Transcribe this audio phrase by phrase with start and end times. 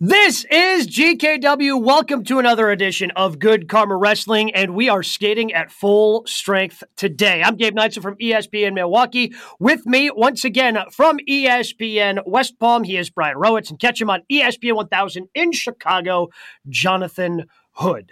[0.00, 1.80] This is GKW.
[1.80, 6.82] Welcome to another edition of Good Karma Wrestling, and we are skating at full strength
[6.96, 7.44] today.
[7.44, 9.32] I'm Gabe Neitzel from ESPN Milwaukee.
[9.60, 14.10] With me, once again, from ESPN West Palm, he is Brian Rowitz, and catch him
[14.10, 16.28] on ESPN 1000 in Chicago,
[16.68, 18.10] Jonathan Hood.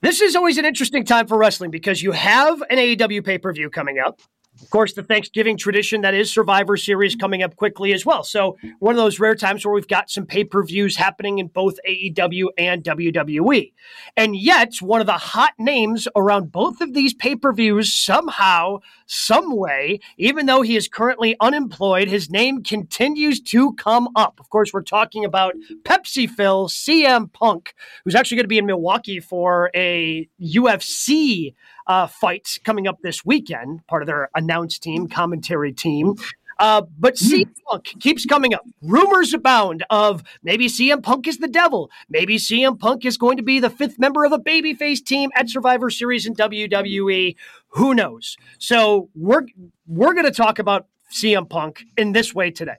[0.00, 3.52] This is always an interesting time for wrestling because you have an AEW pay per
[3.52, 4.20] view coming up.
[4.62, 8.24] Of course, the Thanksgiving tradition that is Survivor Series coming up quickly as well.
[8.24, 11.48] So, one of those rare times where we've got some pay per views happening in
[11.48, 13.72] both AEW and WWE.
[14.16, 18.78] And yet, one of the hot names around both of these pay per views, somehow,
[19.06, 24.40] some way, even though he is currently unemployed, his name continues to come up.
[24.40, 28.66] Of course, we're talking about Pepsi Phil, CM Punk, who's actually going to be in
[28.66, 31.54] Milwaukee for a UFC
[31.86, 36.14] uh, fight coming up this weekend, part of their announce team, commentary team.
[36.58, 37.52] Uh, but CM hmm.
[37.68, 38.64] Punk keeps coming up.
[38.82, 41.90] Rumors abound of maybe CM Punk is the devil.
[42.08, 45.50] Maybe CM Punk is going to be the fifth member of a babyface team at
[45.50, 47.36] Survivor Series in WWE.
[47.70, 48.36] Who knows?
[48.58, 49.46] So we're
[49.86, 52.76] we're going to talk about CM Punk in this way today.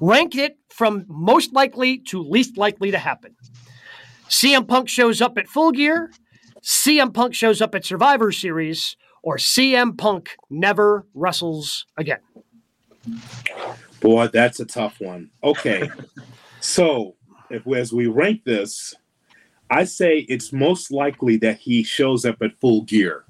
[0.00, 3.34] Rank it from most likely to least likely to happen.
[4.28, 6.10] CM Punk shows up at full gear.
[6.62, 12.20] CM Punk shows up at Survivor Series, or CM Punk never wrestles again?
[14.00, 15.30] Boy, that's a tough one.
[15.42, 15.88] Okay.
[16.60, 17.14] so,
[17.50, 18.94] if as we rank this,
[19.70, 23.24] I say it's most likely that he shows up at full gear.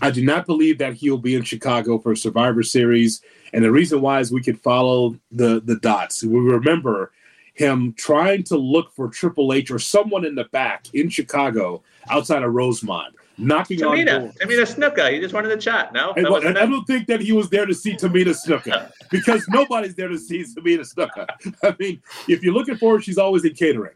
[0.00, 3.20] I do not believe that he'll be in Chicago for Survivor Series.
[3.52, 6.22] And the reason why is we could follow the, the dots.
[6.22, 7.12] We remember
[7.54, 12.42] him trying to look for Triple H or someone in the back in Chicago outside
[12.42, 14.34] of Rosemont, knocking Tamina, on doors.
[14.36, 15.12] Tamina Snuka.
[15.12, 15.92] He just wanted to chat.
[15.92, 19.46] No, and, and I don't think that he was there to see Tamina Snuka because
[19.48, 21.26] nobody's there to see Tamina Snuka.
[21.62, 23.94] I mean, if you're looking for her, she's always in catering.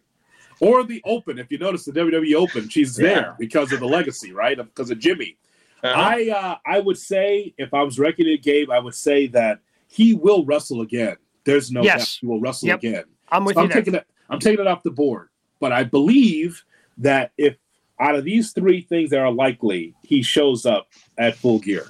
[0.60, 3.06] Or the Open, if you notice the WWE Open, she's yeah.
[3.06, 4.56] there because of the legacy, right?
[4.56, 5.36] Because of Jimmy.
[5.83, 6.00] Uh-huh.
[6.00, 9.61] I uh, I would say if I was ranking it, Gabe, I would say that
[9.89, 11.16] he will wrestle again.
[11.45, 11.98] There's no yes.
[11.98, 12.78] doubt he will wrestle yep.
[12.78, 13.05] again.
[13.28, 13.66] I'm with so you.
[13.66, 14.06] I'm taking it.
[14.30, 15.28] I'm taking it off the board.
[15.61, 16.64] But I believe
[16.98, 17.56] that if
[18.01, 21.86] out of these three things that are likely, he shows up at full gear.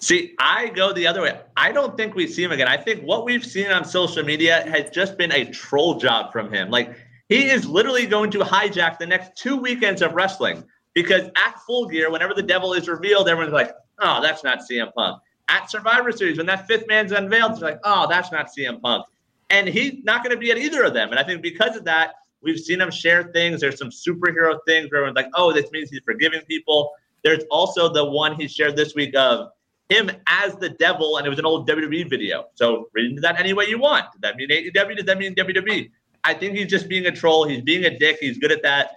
[0.00, 1.38] See, I go the other way.
[1.58, 2.68] I don't think we see him again.
[2.68, 6.50] I think what we've seen on social media has just been a troll job from
[6.52, 6.70] him.
[6.70, 6.96] Like
[7.28, 10.64] he is literally going to hijack the next two weekends of wrestling
[10.94, 14.92] because at full gear, whenever the devil is revealed, everyone's like, "Oh, that's not CM
[14.94, 18.80] Punk." At Survivor Series, when that fifth man's unveiled, it's like, "Oh, that's not CM
[18.80, 19.06] Punk."
[19.50, 21.10] And he's not going to be at either of them.
[21.10, 23.60] And I think because of that, we've seen him share things.
[23.60, 26.92] There's some superhero things where everyone's like, oh, this means he's forgiving people.
[27.22, 29.50] There's also the one he shared this week of
[29.88, 32.46] him as the devil, and it was an old WWE video.
[32.54, 34.06] So read into that any way you want.
[34.12, 34.96] Does that mean AEW?
[34.96, 35.90] Does that mean WWE?
[36.24, 37.46] I think he's just being a troll.
[37.46, 38.18] He's being a dick.
[38.20, 38.92] He's good at that.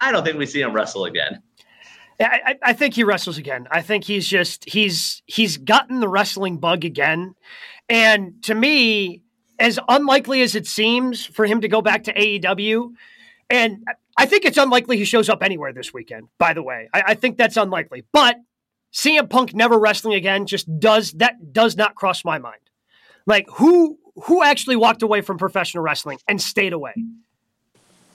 [0.00, 1.42] I don't think we see him wrestle again.
[2.20, 3.66] I, I think he wrestles again.
[3.72, 7.34] I think he's just he's he's gotten the wrestling bug again.
[7.88, 9.23] And to me,
[9.58, 12.92] as unlikely as it seems for him to go back to AEW,
[13.50, 13.84] and
[14.16, 16.88] I think it's unlikely he shows up anywhere this weekend, by the way.
[16.92, 18.04] I, I think that's unlikely.
[18.12, 18.36] But
[18.92, 22.60] CM Punk never wrestling again just does that does not cross my mind.
[23.26, 26.94] Like who who actually walked away from professional wrestling and stayed away?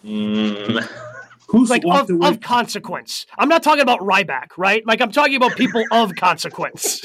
[0.05, 0.87] Mm.
[1.49, 3.25] Who's like of, of, consequence?
[3.39, 4.85] I'm not talking about Ryback, right?
[4.85, 7.01] Like I'm talking about people of consequence.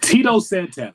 [0.00, 0.94] Tito Santana.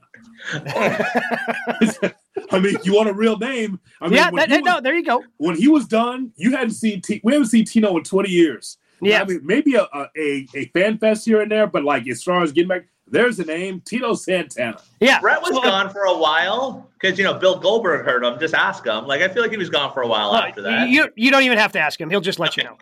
[2.51, 3.79] I mean, you want a real name?
[4.01, 5.23] I mean, yeah, that, was, no, there you go.
[5.37, 8.77] When he was done, you hadn't seen T- we haven't seen Tino in twenty years.
[9.01, 12.23] Yeah, I mean, maybe a, a a fan fest here and there, but like as
[12.23, 14.79] far as getting back, there's a name, Tito Santana.
[14.99, 18.39] Yeah, Brett was gone for a while because you know Bill Goldberg heard him.
[18.39, 19.05] Just ask him.
[19.05, 20.89] Like I feel like he was gone for a while after that.
[20.89, 22.77] You you don't even have to ask him; he'll just let you know.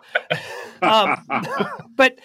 [0.82, 1.26] um,
[1.96, 2.18] but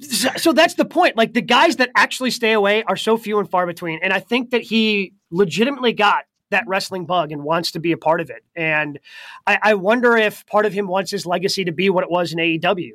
[0.00, 1.16] so that's the point.
[1.16, 4.20] Like the guys that actually stay away are so few and far between, and I
[4.20, 8.30] think that he legitimately got that wrestling bug and wants to be a part of
[8.30, 8.44] it.
[8.54, 8.98] And
[9.46, 12.32] I, I, wonder if part of him wants his legacy to be what it was
[12.32, 12.92] in AEW.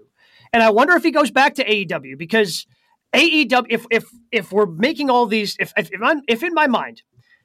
[0.54, 2.66] And I wonder if he goes back to AEW because
[3.14, 7.04] AEW, if if if we're making all these, if if, if, if in my mind,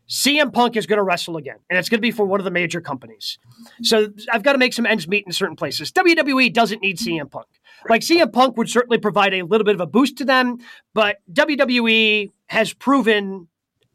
[0.09, 2.45] CM Punk is going to wrestle again, and it's going to be for one of
[2.45, 3.39] the major companies.
[3.83, 5.93] So I've got to make some ends meet in certain places.
[5.93, 7.47] WWE doesn't need CM Punk.
[7.89, 10.59] Like CM Punk would certainly provide a little bit of a boost to them,
[10.95, 13.49] but WWE has proven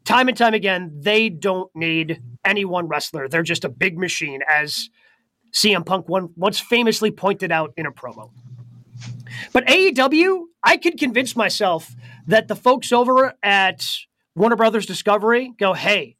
[0.08, 3.28] time and time again, they don't need any one wrestler.
[3.28, 4.88] They're just a big machine, as
[5.52, 8.30] CM Punk one, once famously pointed out in a promo.
[9.52, 11.94] But AEW, I could convince myself
[12.26, 13.86] that the folks over at
[14.34, 16.16] Warner Brothers Discovery go, hey,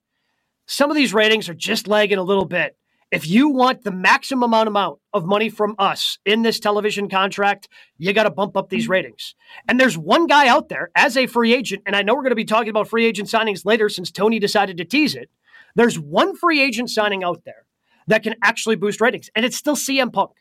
[0.66, 2.76] some of these ratings are just lagging a little bit.
[3.10, 8.12] If you want the maximum amount of money from us in this television contract, you
[8.12, 9.34] got to bump up these ratings.
[9.66, 12.30] And there's one guy out there as a free agent, and I know we're going
[12.30, 15.30] to be talking about free agent signings later since Tony decided to tease it.
[15.74, 17.66] There's one free agent signing out there
[18.08, 20.32] that can actually boost ratings, and it's still CM Punk.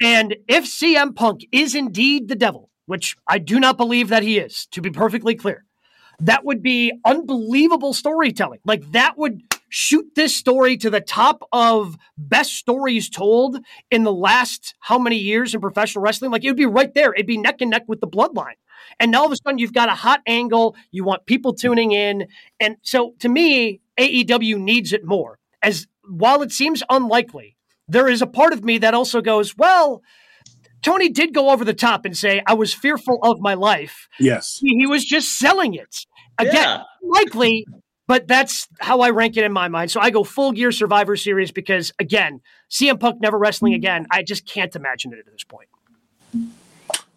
[0.00, 4.38] And if CM Punk is indeed the devil, which I do not believe that he
[4.38, 5.64] is, to be perfectly clear,
[6.20, 8.60] that would be unbelievable storytelling.
[8.64, 13.58] Like that would shoot this story to the top of best stories told
[13.90, 16.30] in the last how many years in professional wrestling?
[16.30, 17.12] Like it would be right there.
[17.12, 18.54] It'd be neck and neck with the bloodline.
[19.00, 20.76] And now all of a sudden you've got a hot angle.
[20.90, 22.28] You want people tuning in.
[22.60, 25.38] And so to me, AEW needs it more.
[25.62, 27.56] As while it seems unlikely,
[27.88, 30.02] there is a part of me that also goes, well,
[30.82, 34.08] Tony did go over the top and say, I was fearful of my life.
[34.20, 34.58] Yes.
[34.60, 36.06] He, he was just selling it.
[36.38, 36.82] Again, yeah.
[37.02, 37.66] likely,
[38.06, 39.90] but that's how I rank it in my mind.
[39.90, 44.06] So I go full gear Survivor Series because, again, CM Punk never wrestling again.
[44.10, 45.68] I just can't imagine it at this point.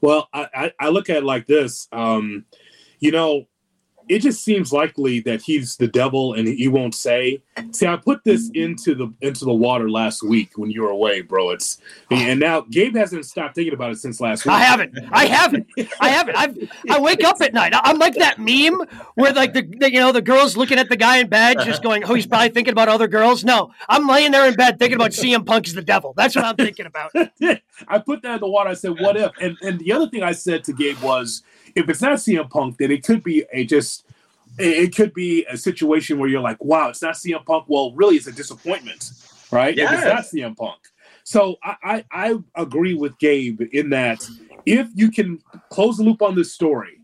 [0.02, 1.88] Well, I, I look at it like this.
[1.92, 2.46] Um,
[3.00, 3.46] you know,
[4.10, 7.42] it just seems likely that he's the devil and he won't say.
[7.72, 11.22] See, I put this into the into the water last week when you were away,
[11.22, 11.52] bro.
[11.52, 11.78] It's
[12.10, 14.54] and now Gabe hasn't stopped thinking about it since last week.
[14.54, 14.98] I haven't.
[15.12, 15.68] I haven't.
[16.02, 16.36] I haven't.
[16.36, 16.58] I've,
[16.90, 17.74] I wake up at night.
[17.76, 18.82] I'm like that meme
[19.14, 21.84] where like the, the you know the girls looking at the guy in bed, just
[21.84, 24.96] going, "Oh, he's probably thinking about other girls." No, I'm laying there in bed thinking
[24.96, 26.14] about CM Punk is the devil.
[26.18, 27.12] That's what I'm thinking about.
[27.88, 28.72] I put that in the water.
[28.72, 31.44] I said, "What if?" And and the other thing I said to Gabe was,
[31.76, 34.06] if it's not CM Punk, then it could be a just
[34.58, 37.66] it could be a situation where you're like, wow, it's not CM Punk.
[37.68, 39.12] Well, really, it's a disappointment,
[39.52, 39.76] right?
[39.76, 39.94] Yes.
[39.94, 40.80] If it's not CM Punk.
[41.24, 44.28] So I, I, I agree with Gabe in that
[44.66, 47.00] if you can close the loop on this story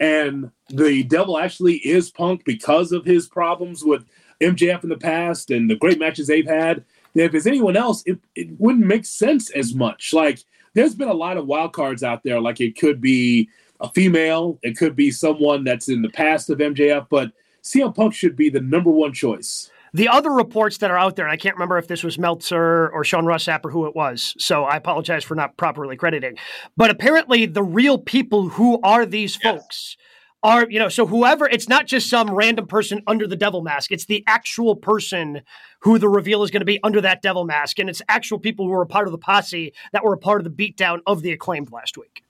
[0.00, 4.04] and the devil actually is Punk because of his problems with
[4.40, 6.84] MJF in the past and the great matches they've had,
[7.14, 10.12] then if it's anyone else, it, it wouldn't make sense as much.
[10.12, 10.40] Like
[10.74, 12.40] there's been a lot of wild cards out there.
[12.40, 13.48] Like it could be
[13.80, 14.58] a female.
[14.62, 17.32] It could be someone that's in the past of MJF, but
[17.62, 19.70] CM Punk should be the number one choice.
[19.94, 22.90] The other reports that are out there, and I can't remember if this was Meltzer
[22.90, 26.36] or Sean Ross Sapp or who it was, so I apologize for not properly crediting.
[26.76, 29.42] But apparently, the real people who are these yes.
[29.42, 29.96] folks
[30.42, 33.90] are, you know, so whoever, it's not just some random person under the devil mask,
[33.90, 35.40] it's the actual person
[35.80, 37.78] who the reveal is going to be under that devil mask.
[37.78, 40.40] And it's actual people who were a part of the posse that were a part
[40.40, 42.22] of the beatdown of the acclaimed last week.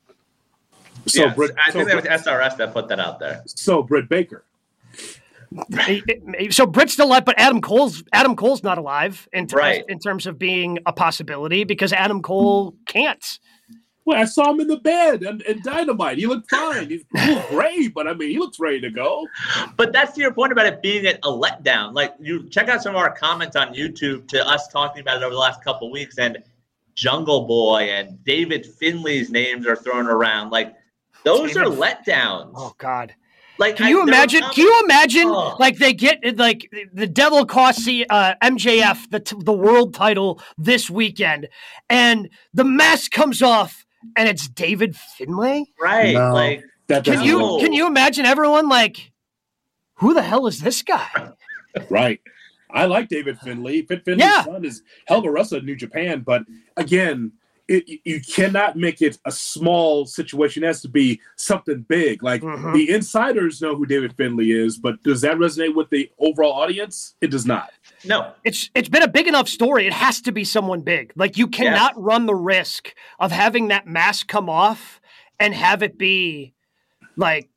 [1.08, 3.42] So yes, Britt, I think so, that was SRS that put that out there.
[3.46, 4.44] So Britt Baker.
[6.50, 9.84] so Britt's still alive, but Adam Cole's Adam Cole's not alive in, ter- right.
[9.88, 13.38] in terms of being a possibility because Adam Cole can't.
[14.04, 16.16] Well, I saw him in the bed and, and Dynamite.
[16.16, 16.88] He looked fine.
[16.88, 17.04] He's
[17.50, 19.26] great, but I mean, he looks ready to go.
[19.76, 21.92] But that's to your point about it being a, a letdown.
[21.92, 25.24] Like you check out some of our comments on YouTube to us talking about it
[25.24, 26.38] over the last couple weeks, and
[26.94, 30.50] Jungle Boy and David Finlay's names are thrown around.
[30.50, 30.74] Like
[31.24, 32.52] those are letdowns.
[32.54, 33.14] Oh God.
[33.58, 34.42] Like, can you I, imagine?
[34.52, 35.26] Can you imagine?
[35.26, 35.56] Oh.
[35.58, 40.88] Like they get like the devil costs the uh, MJF the the world title this
[40.88, 41.48] weekend,
[41.90, 43.84] and the mask comes off,
[44.16, 45.64] and it's David Finlay.
[45.80, 46.14] Right.
[46.14, 47.58] No, like that can you know.
[47.58, 49.12] can you imagine everyone like,
[49.94, 51.32] who the hell is this guy?
[51.90, 52.20] right.
[52.70, 53.82] I like David Finlay.
[53.82, 54.44] Fit Finlay's yeah.
[54.44, 56.42] son is hell of a wrestler in New Japan, but
[56.76, 57.32] again,
[57.68, 60.64] it, you cannot make it a small situation.
[60.64, 62.22] It has to be something big.
[62.22, 62.72] Like mm-hmm.
[62.72, 67.14] the insiders know who David Finlay is, but does that resonate with the overall audience?
[67.20, 67.70] It does not.
[68.04, 69.86] No, it's it's been a big enough story.
[69.86, 71.12] It has to be someone big.
[71.14, 72.02] Like you cannot yes.
[72.02, 75.00] run the risk of having that mask come off
[75.38, 76.54] and have it be
[77.16, 77.50] like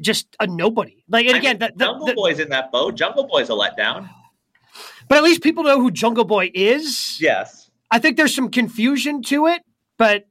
[0.00, 1.02] just a nobody.
[1.08, 2.94] Like and again, the, the, Jungle the, Boy's in that boat.
[2.94, 4.08] Jungle Boy's a letdown.
[5.08, 7.18] But at least people know who Jungle Boy is.
[7.20, 7.67] Yes.
[7.90, 9.62] I think there's some confusion to it,
[9.96, 10.26] but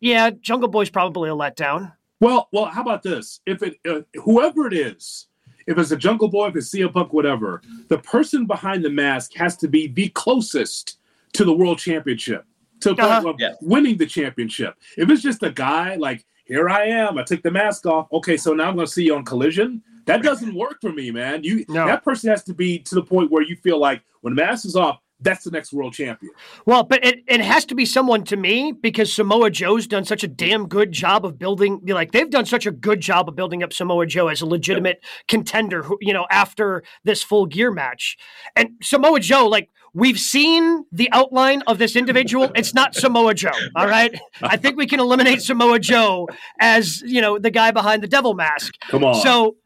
[0.00, 1.92] yeah, Jungle Boy's probably a letdown.
[2.20, 3.40] Well, well, how about this?
[3.46, 5.28] If it uh, whoever it is,
[5.66, 9.34] if it's a Jungle Boy, if it's CM Punk, whatever, the person behind the mask
[9.34, 10.98] has to be the closest
[11.34, 12.44] to the world championship,
[12.80, 13.34] to uh-huh.
[13.38, 13.52] yeah.
[13.60, 14.76] winning the championship.
[14.96, 18.06] If it's just a guy like, here I am, I took the mask off.
[18.12, 19.82] Okay, so now I'm going to see you on Collision.
[20.06, 21.42] That doesn't work for me, man.
[21.42, 21.84] You no.
[21.86, 24.64] that person has to be to the point where you feel like when the mask
[24.64, 26.32] is off, that's the next world champion.
[26.66, 30.22] Well, but it, it has to be someone to me because Samoa Joe's done such
[30.22, 33.62] a damn good job of building like they've done such a good job of building
[33.62, 35.26] up Samoa Joe as a legitimate yep.
[35.28, 38.16] contender who, you know, after this full gear match.
[38.54, 42.50] And Samoa Joe, like we've seen the outline of this individual.
[42.54, 43.50] It's not Samoa Joe.
[43.74, 44.14] All right.
[44.42, 46.28] I think we can eliminate Samoa Joe
[46.60, 48.74] as, you know, the guy behind the devil mask.
[48.90, 49.14] Come on.
[49.22, 49.56] So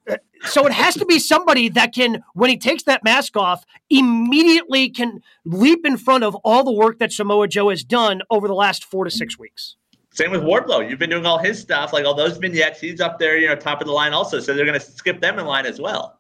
[0.44, 4.88] so it has to be somebody that can, when he takes that mask off, immediately
[4.88, 8.54] can leap in front of all the work that Samoa Joe has done over the
[8.54, 9.76] last four to six weeks.
[10.12, 10.88] Same with Wardlow.
[10.88, 12.80] You've been doing all his stuff, like all those vignettes.
[12.80, 14.40] He's up there, you know, top of the line also.
[14.40, 16.18] So they're going to skip them in line as well.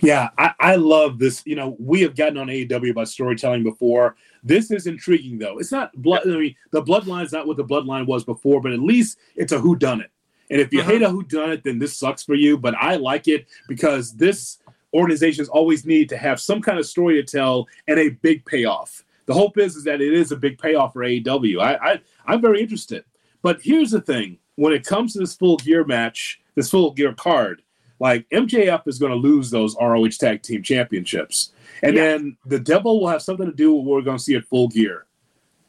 [0.00, 1.42] Yeah, I, I, love this.
[1.46, 4.16] You know, we have gotten on AEW about storytelling before.
[4.42, 5.58] This is intriguing, though.
[5.58, 6.22] It's not blood.
[6.26, 9.52] I mean, the bloodline is not what the bloodline was before, but at least it's
[9.52, 10.10] a who done it.
[10.50, 10.90] And if you uh-huh.
[10.90, 12.58] hate a who done it, then this sucks for you.
[12.58, 14.58] But I like it because this
[14.92, 19.04] organizations always need to have some kind of story to tell and a big payoff.
[19.26, 21.60] The hope is, is that it is a big payoff for AEW.
[21.60, 23.04] I, I I'm very interested.
[23.42, 27.14] But here's the thing: when it comes to this full gear match, this full gear
[27.14, 27.62] card,
[27.98, 32.02] like MJF is going to lose those ROH Tag Team Championships, and yeah.
[32.02, 34.44] then the Devil will have something to do with what we're going to see at
[34.44, 35.06] Full Gear,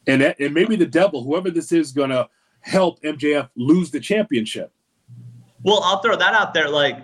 [0.08, 2.27] and that, and maybe the Devil, whoever this is, going to
[2.65, 4.72] help MJF lose the championship.
[5.63, 6.69] Well, I'll throw that out there.
[6.69, 6.98] Like,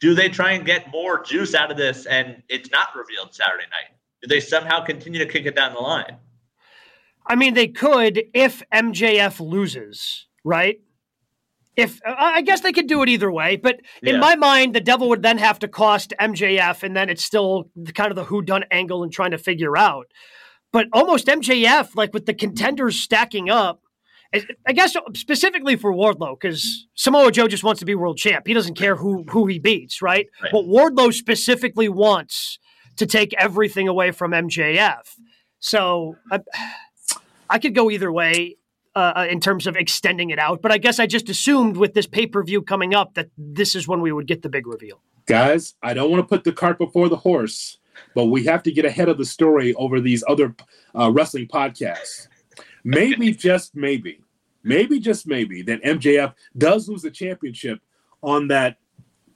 [0.00, 3.64] do they try and get more juice out of this, and it's not revealed Saturday
[3.64, 3.96] night?
[4.22, 6.16] Do they somehow continue to kick it down the line?
[7.26, 10.80] I mean, they could if MJF loses, right?
[11.78, 14.20] if I guess they could do it either way, but in yeah.
[14.20, 18.10] my mind, the devil would then have to cost MJF, and then it's still kind
[18.10, 20.08] of the who done angle and trying to figure out.
[20.72, 23.80] But almost MJF, like with the contenders stacking up,
[24.34, 28.46] I guess specifically for Wardlow, because Samoa Joe just wants to be world champ.
[28.46, 30.28] He doesn't care who who he beats, right?
[30.42, 30.52] right?
[30.52, 32.58] But Wardlow specifically wants
[32.96, 35.16] to take everything away from MJF.
[35.60, 36.40] So I,
[37.48, 38.56] I could go either way.
[38.96, 40.60] Uh, uh, in terms of extending it out.
[40.60, 43.76] But I guess I just assumed with this pay per view coming up that this
[43.76, 45.00] is when we would get the big reveal.
[45.26, 47.78] Guys, I don't want to put the cart before the horse,
[48.16, 50.56] but we have to get ahead of the story over these other
[50.98, 52.26] uh, wrestling podcasts.
[52.88, 54.22] Maybe, just maybe,
[54.62, 57.80] maybe, just maybe, that MJF does lose the championship
[58.22, 58.78] on that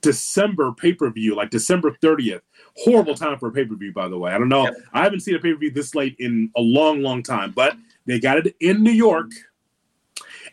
[0.01, 2.41] December pay per view, like December 30th.
[2.77, 4.31] Horrible time for a pay per view, by the way.
[4.31, 4.63] I don't know.
[4.63, 4.75] Yep.
[4.93, 7.77] I haven't seen a pay per view this late in a long, long time, but
[8.07, 9.29] they got it in New York.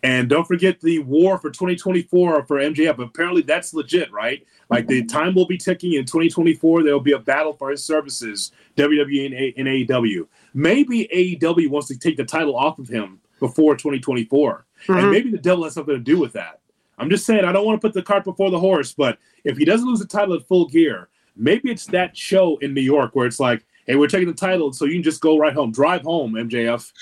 [0.02, 2.98] And don't forget the war for 2024 for MJF.
[2.98, 4.46] Apparently, that's legit, right?
[4.68, 6.82] Like the time will be ticking in 2024.
[6.82, 10.26] There will be a battle for his services, WWE and, AEW.
[10.54, 14.66] Maybe AEW wants to take the title off of him before 2024.
[14.82, 14.92] Mm-hmm.
[14.92, 16.60] And maybe the devil has something to do with that.
[16.98, 19.56] I'm just saying, I don't want to put the cart before the horse, but if
[19.56, 23.14] he doesn't lose the title at full gear, maybe it's that show in New York
[23.14, 25.72] where it's like, hey, we're taking the title, so you can just go right home.
[25.72, 26.92] Drive home, MJF.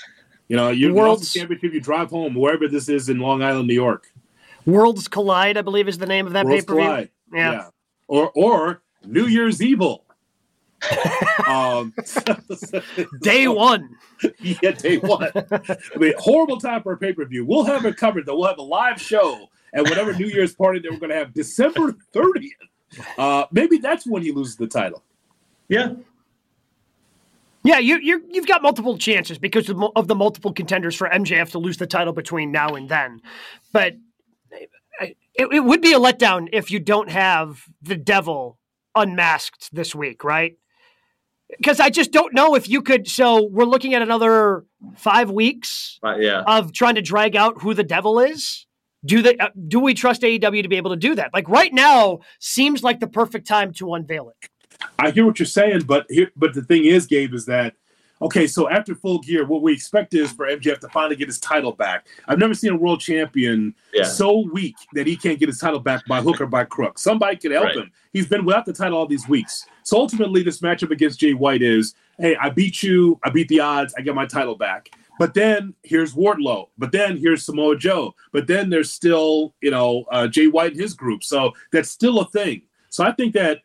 [0.47, 3.73] You know, you World Championship, you drive home wherever this is in Long Island, New
[3.73, 4.07] York.
[4.65, 7.09] Worlds Collide, I believe, is the name of that pay per view.
[7.33, 7.51] Yeah.
[7.51, 7.69] yeah.
[8.07, 10.05] Or or New Year's Evil.
[11.47, 11.93] Um,
[13.21, 13.89] day one.
[14.39, 15.31] yeah, day one.
[15.35, 17.45] I mean, horrible time for a pay per view.
[17.45, 18.37] We'll have it covered though.
[18.37, 21.33] We'll have a live show at whatever New Year's party that we're going to have
[21.33, 22.49] December 30th.
[23.17, 25.03] Uh, maybe that's when he loses the title.
[25.67, 25.93] Yeah.
[27.63, 31.51] Yeah, you you you've got multiple chances because of, of, the multiple contenders for MJF
[31.51, 33.21] to lose the title between now and then,
[33.73, 33.95] but
[35.01, 35.17] it,
[35.51, 38.57] it would be a letdown if you don't have the Devil
[38.95, 40.57] unmasked this week, right?
[41.57, 43.07] Because I just don't know if you could.
[43.07, 44.65] So we're looking at another
[44.95, 46.43] five weeks uh, yeah.
[46.45, 48.65] of trying to drag out who the Devil is.
[49.05, 49.37] Do they?
[49.37, 51.33] Uh, do we trust AEW to be able to do that?
[51.33, 54.49] Like right now seems like the perfect time to unveil it.
[54.97, 57.75] I hear what you're saying, but here, but the thing is, Gabe, is that
[58.21, 58.47] okay?
[58.47, 61.71] So after Full Gear, what we expect is for MJF to finally get his title
[61.71, 62.07] back.
[62.27, 64.03] I've never seen a world champion yeah.
[64.03, 66.99] so weak that he can't get his title back by hook or by crook.
[66.99, 67.77] Somebody could help right.
[67.77, 67.91] him.
[68.13, 69.65] He's been without the title all these weeks.
[69.83, 73.59] So ultimately, this matchup against Jay White is, hey, I beat you, I beat the
[73.59, 74.89] odds, I get my title back.
[75.19, 76.69] But then here's Wardlow.
[76.77, 78.15] But then here's Samoa Joe.
[78.31, 81.23] But then there's still, you know, uh, Jay White and his group.
[81.23, 82.61] So that's still a thing.
[82.89, 83.59] So I think that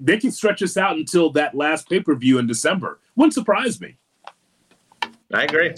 [0.00, 3.00] they can stretch this out until that last pay per view in December.
[3.20, 3.98] Wouldn't surprise me.
[5.30, 5.74] I agree.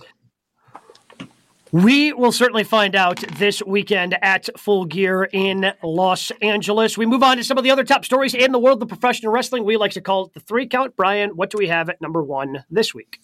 [1.73, 6.97] We will certainly find out this weekend at Full Gear in Los Angeles.
[6.97, 9.33] We move on to some of the other top stories in the world of professional
[9.33, 9.65] wrestling.
[9.65, 10.95] We like to call it the three count.
[10.95, 13.19] Brian, what do we have at number one this week?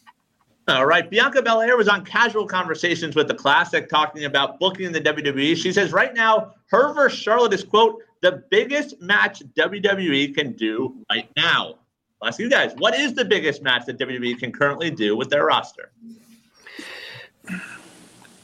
[0.66, 1.08] All right.
[1.08, 5.56] Bianca Belair was on casual conversations with the Classic talking about booking in the WWE.
[5.56, 11.04] She says right now, her versus Charlotte is, quote, the biggest match WWE can do
[11.08, 11.76] right now.
[12.20, 15.30] I'll ask you guys, what is the biggest match that WWE can currently do with
[15.30, 15.90] their roster?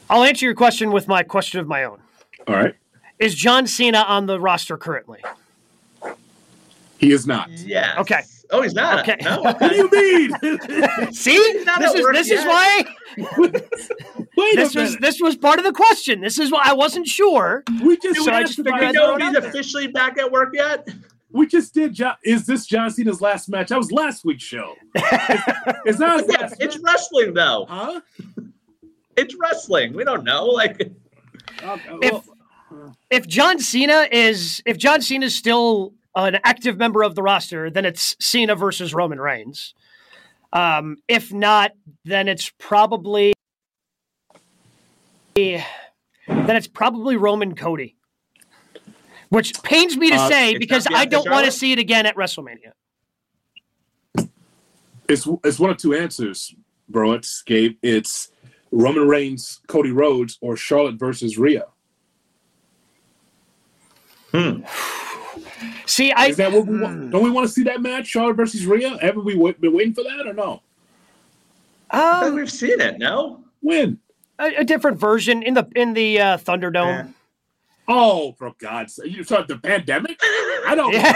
[0.09, 1.99] I'll answer your question with my question of my own.
[2.47, 2.75] All right.
[3.19, 5.21] Is John Cena on the roster currently?
[6.97, 7.49] He is not.
[7.49, 7.95] Yeah.
[7.99, 8.21] Okay.
[8.51, 8.99] Oh, he's not.
[8.99, 9.17] Okay.
[9.21, 9.41] No.
[9.41, 10.31] what do you mean?
[11.11, 11.37] See,
[11.77, 12.39] this is this yet.
[12.39, 12.85] is why.
[14.37, 16.21] Wait this was this was part of the question.
[16.21, 17.63] This is why I wasn't sure.
[17.83, 18.93] We just so I just figured out.
[18.93, 20.87] know he's officially back at work yet.
[21.35, 21.93] We just did.
[21.93, 23.67] John, is this John Cena's last match?
[23.67, 24.73] That was last week's show.
[24.95, 26.83] it's not his Yeah, last it's match.
[26.83, 27.65] wrestling though.
[27.67, 28.01] Huh?
[29.17, 29.93] It's wrestling.
[29.93, 30.45] We don't know.
[30.45, 30.91] Like
[31.61, 32.29] Okay, If-
[33.09, 37.69] if John Cena is if John Cena is still an active member of the roster,
[37.69, 39.73] then it's Cena versus Roman Reigns.
[40.53, 41.71] Um, if not,
[42.05, 43.33] then it's probably
[45.35, 45.63] then
[46.27, 47.95] it's probably Roman Cody.
[49.29, 52.15] Which pains me to Uh, say because I don't want to see it again at
[52.15, 52.71] WrestleMania.
[55.07, 56.53] it's it's one of two answers,
[56.89, 57.13] bro.
[57.13, 57.77] It's Gabe.
[57.81, 58.31] It's
[58.71, 61.65] Roman Reigns, Cody Rhodes, or Charlotte versus Rhea.
[64.31, 64.61] Hmm.
[65.85, 67.11] See, I Is that what we want?
[67.11, 68.97] Don't we want to see that match, Charlotte versus Rhea?
[68.99, 70.61] Haven't we wa- been waiting for that or no?
[71.91, 72.97] I um, we've seen it.
[72.97, 73.43] No.
[73.61, 73.99] When?
[74.39, 77.05] a, a different version in the in the uh, Thunderdome.
[77.05, 77.07] Yeah.
[77.87, 79.11] Oh, for God's sake!
[79.11, 80.17] You started the pandemic?
[80.21, 80.93] I don't.
[80.93, 81.11] Yeah.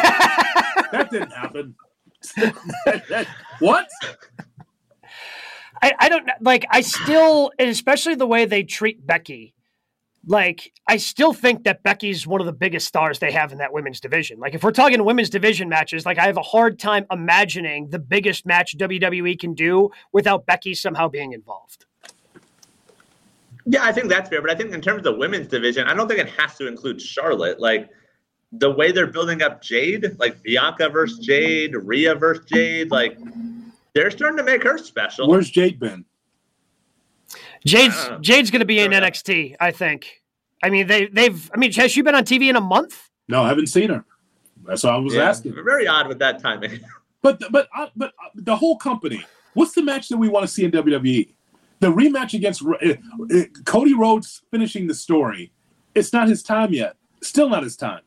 [0.91, 1.75] That didn't happen.
[3.59, 3.87] what?
[5.81, 9.53] I, I don't like I still and especially the way they treat Becky.
[10.25, 13.71] Like I still think that Becky's one of the biggest stars they have in that
[13.71, 14.39] women's division.
[14.39, 17.99] Like if we're talking women's division matches, like I have a hard time imagining the
[17.99, 21.85] biggest match WWE can do without Becky somehow being involved.
[23.71, 24.41] Yeah, I think that's fair.
[24.41, 26.67] But I think in terms of the women's division, I don't think it has to
[26.67, 27.59] include Charlotte.
[27.59, 27.89] Like
[28.51, 33.17] the way they're building up Jade, like Bianca versus Jade, Rhea versus Jade, like
[33.93, 35.29] they're starting to make her special.
[35.29, 36.03] Where's Jade been?
[37.63, 39.11] Jade's Jade's going to be in fair enough.
[39.13, 40.21] NXT, I think.
[40.63, 43.09] I mean they they've I mean has she been on TV in a month?
[43.27, 44.03] No, I haven't seen her.
[44.65, 45.53] That's what I was Yeah, asking.
[45.53, 46.79] Very odd with that timing.
[47.21, 49.23] But but uh, but uh, the whole company.
[49.53, 51.33] What's the match that we want to see in WWE?
[51.79, 55.51] The rematch against uh, Cody Rhodes finishing the story.
[55.95, 56.95] It's not his time yet.
[57.21, 58.01] Still not his time.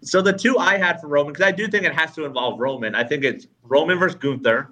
[0.00, 2.60] So the two I had for Roman, because I do think it has to involve
[2.60, 2.94] Roman.
[2.94, 4.70] I think it's Roman versus Gunther,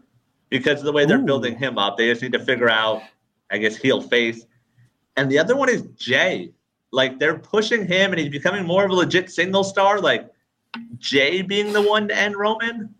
[0.50, 1.24] because of the way they're Ooh.
[1.24, 1.96] building him up.
[1.96, 3.02] They just need to figure out,
[3.50, 4.46] I guess, heel face.
[5.16, 6.52] And the other one is Jay.
[6.90, 10.00] Like they're pushing him, and he's becoming more of a legit single star.
[10.00, 10.30] Like
[10.98, 12.94] Jay being the one to end Roman.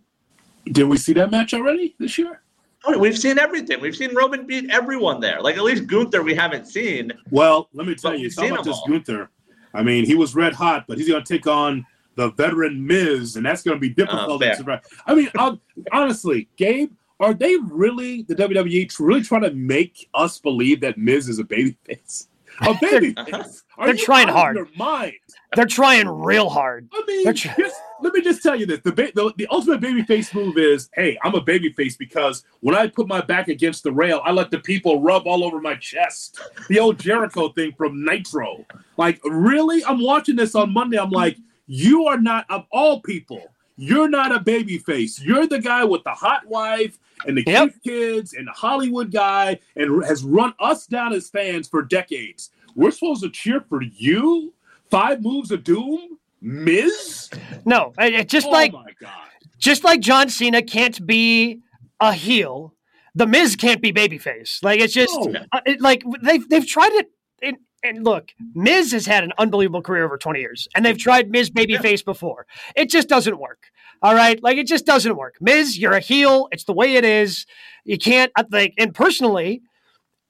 [0.67, 2.42] Did we see that match already this year?
[2.85, 3.81] Oh, we've seen everything.
[3.81, 5.41] We've seen Roman beat everyone there.
[5.41, 7.13] Like at least Gunther, we haven't seen.
[7.31, 8.89] Well, let me tell you, talk about this all.
[8.89, 9.31] Gunther.
[9.75, 13.37] I mean, he was red hot, but he's going to take on the veteran Miz,
[13.37, 14.43] and that's going to be oh, difficult.
[14.43, 14.51] fair.
[14.51, 14.81] to survive.
[15.07, 15.61] I mean, I'll,
[15.93, 21.29] honestly, Gabe, are they really the WWE really trying to make us believe that Miz
[21.29, 22.27] is a babyface?
[22.61, 23.63] Oh, a babyface?
[23.79, 24.57] Are They're trying hard.
[24.57, 25.15] Your mind.
[25.57, 26.89] They're trying real hard.
[26.93, 29.81] I mean, tr- just, let me just tell you this: the, ba- the the ultimate
[29.81, 33.83] babyface move is, hey, I'm a baby face because when I put my back against
[33.83, 36.41] the rail, I let the people rub all over my chest.
[36.69, 38.65] The old Jericho thing from Nitro.
[38.97, 39.85] Like, really?
[39.85, 40.99] I'm watching this on Monday.
[40.99, 43.43] I'm like, you are not of all people.
[43.83, 45.21] You're not a babyface.
[45.25, 47.71] You're the guy with the hot wife and the Yep.
[47.71, 52.51] cute kids and the Hollywood guy and has run us down as fans for decades.
[52.77, 54.55] We're supposed to cheer for you?
[54.91, 56.19] Five moves of doom?
[56.41, 57.29] Miz?
[57.65, 59.11] No, it- it just oh like my god.
[59.59, 61.61] just like John Cena can't be
[62.01, 62.75] a heel,
[63.15, 64.63] the Miz can't be babyface.
[64.63, 65.41] Like it's just No.
[65.53, 67.11] uh, it, like they've they've tried it.
[67.43, 71.31] And, and look, Miz has had an unbelievable career over twenty years, and they've tried
[71.31, 72.47] Miz babyface before.
[72.77, 73.65] It just doesn't work.
[74.03, 75.37] All right, like it just doesn't work.
[75.41, 76.49] Miz, you're a heel.
[76.53, 77.47] It's the way it is.
[77.85, 78.75] You can't I like.
[78.79, 79.63] And personally,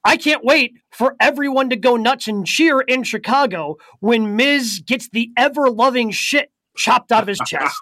[0.05, 5.09] I can't wait for everyone to go nuts and cheer in Chicago when Miz gets
[5.09, 7.77] the ever loving shit chopped out of his chest.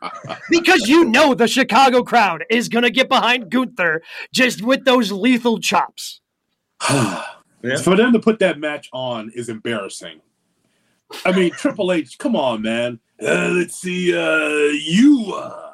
[0.50, 4.02] because you know the Chicago crowd is going to get behind Gunther
[4.32, 6.20] just with those lethal chops.
[7.62, 7.76] Yeah.
[7.78, 10.20] For them to put that match on is embarrassing.
[11.24, 13.00] I mean, Triple H, come on, man.
[13.20, 14.48] Uh, let's see, uh,
[14.84, 15.72] you, uh,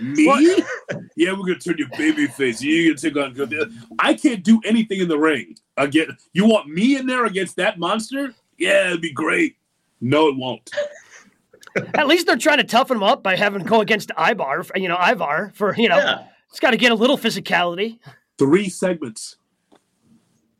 [0.00, 0.26] me?
[0.26, 0.64] What?
[1.16, 2.62] yeah, we're gonna turn your baby face.
[2.62, 3.70] You're gonna take on Gunther.
[3.98, 5.56] I can't do anything in the ring.
[5.76, 8.34] Again, you want me in there against that monster?
[8.58, 9.56] Yeah, it'd be great.
[10.00, 10.70] No, it won't.
[11.94, 14.88] At least they're trying to toughen him up by having him go against Ivar, you
[14.88, 16.24] know, Ivar for, you know, Yeah.
[16.48, 17.98] it's got to get a little physicality.
[18.38, 19.36] Three segments.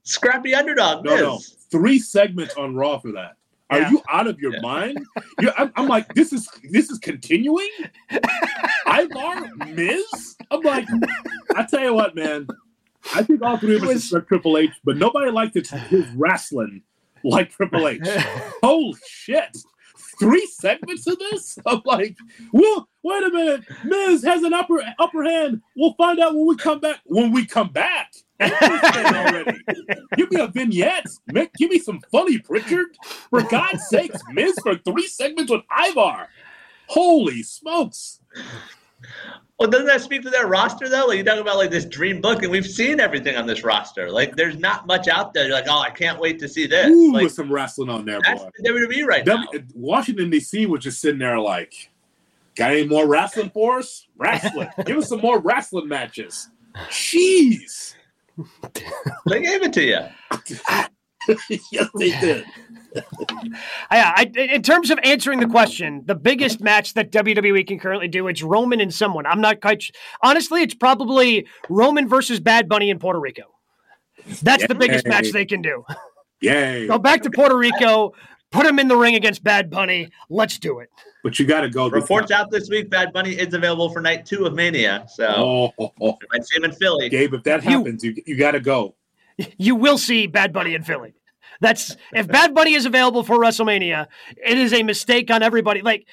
[0.07, 1.05] Scrappy underdog.
[1.05, 1.21] No, Miz.
[1.21, 1.40] no,
[1.71, 3.37] three segments on Raw for that.
[3.71, 3.90] Are Yeah.
[3.90, 4.61] you out of your Yeah.
[4.62, 5.05] mind?
[5.40, 7.69] You're, I'm, I'm like, this is this is continuing.
[8.87, 10.37] Ivar Miz.
[10.51, 10.87] I'm like,
[11.57, 12.47] I tell you what, man.
[13.14, 15.66] I think all three of us It was- respect Triple H, but nobody liked it,
[15.69, 16.83] his wrestling
[17.25, 18.01] like Triple H.
[18.62, 19.57] Holy shit!
[20.21, 21.59] Three segments of this?
[21.66, 22.16] I'm like,
[22.53, 23.64] well, wait a minute.
[23.85, 25.61] Miz has an upper upper hand.
[25.77, 27.01] We'll find out when we come back.
[27.05, 28.12] When we come back.
[28.40, 29.59] Already.
[30.16, 31.07] Give me a vignette.
[31.27, 32.96] Make, give me some funny Pritchard.
[33.31, 36.29] For God's sakes, Miz for three segments with Ivar.
[36.88, 38.20] Holy smokes!
[39.59, 41.07] Well, doesn't that speak to their roster though?
[41.07, 44.11] Like you talk about like this dream book, and we've seen everything on this roster.
[44.11, 45.46] Like there's not much out there.
[45.46, 46.88] You're like, oh, I can't wait to see this.
[46.88, 48.51] Ooh, like, with some wrestling on there, that's boy.
[48.59, 49.61] the WWE right W- now.
[49.75, 50.66] Washington D.C.
[50.66, 51.90] was just sitting there like,
[52.55, 54.07] got any more wrestling for us?
[54.18, 54.68] Wrestling.
[54.85, 56.51] Give us some more wrestling matches.
[56.90, 57.94] Jeez.
[59.27, 60.01] They gave it to you.
[61.70, 62.44] yes, they did.
[63.90, 68.09] Yeah, I, in terms of answering the question, the biggest match that WWE can currently
[68.09, 69.27] do it's Roman and someone.
[69.27, 69.85] I'm not quite.
[70.22, 73.44] Honestly, it's probably Roman versus Bad Bunny in Puerto Rico.
[74.42, 75.85] That's the biggest match they can do.
[76.40, 76.87] Yay.
[76.87, 78.12] Go back to Puerto Rico,
[78.57, 80.09] put him in the ring against Bad Bunny.
[80.31, 80.90] Let's do it.
[81.23, 81.88] But you got to go.
[81.90, 85.07] this Reports out this week, Bad Bunny is available for night two of Mania.
[85.09, 86.19] So Oh, oh, oh.
[86.21, 87.09] you might see him in Philly.
[87.09, 88.95] Gabe, if that happens, you, you got to go.
[89.59, 91.14] You will see Bad Bunny in Philly.
[91.61, 95.83] That's if Bad Bunny is available for WrestleMania, it is a mistake on everybody.
[95.83, 96.07] Like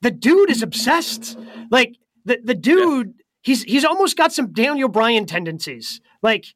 [0.00, 1.38] the dude is obsessed.
[1.70, 6.00] Like the the dude, he's he's almost got some Daniel Bryan tendencies.
[6.22, 6.46] Like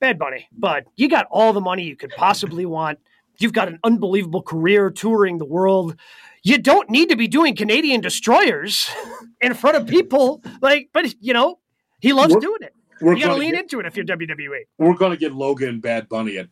[0.00, 2.98] Bad Bunny, but you got all the money you could possibly want.
[3.38, 5.96] You've got an unbelievable career touring the world.
[6.42, 8.88] You don't need to be doing Canadian destroyers
[9.40, 10.42] in front of people.
[10.60, 11.58] Like, but you know,
[12.00, 12.74] he loves We're- doing it.
[13.00, 14.06] We're You got to lean get, into it if you're.
[14.06, 14.60] WWE.
[14.78, 16.46] We're going to get Logan Bad Bunny at,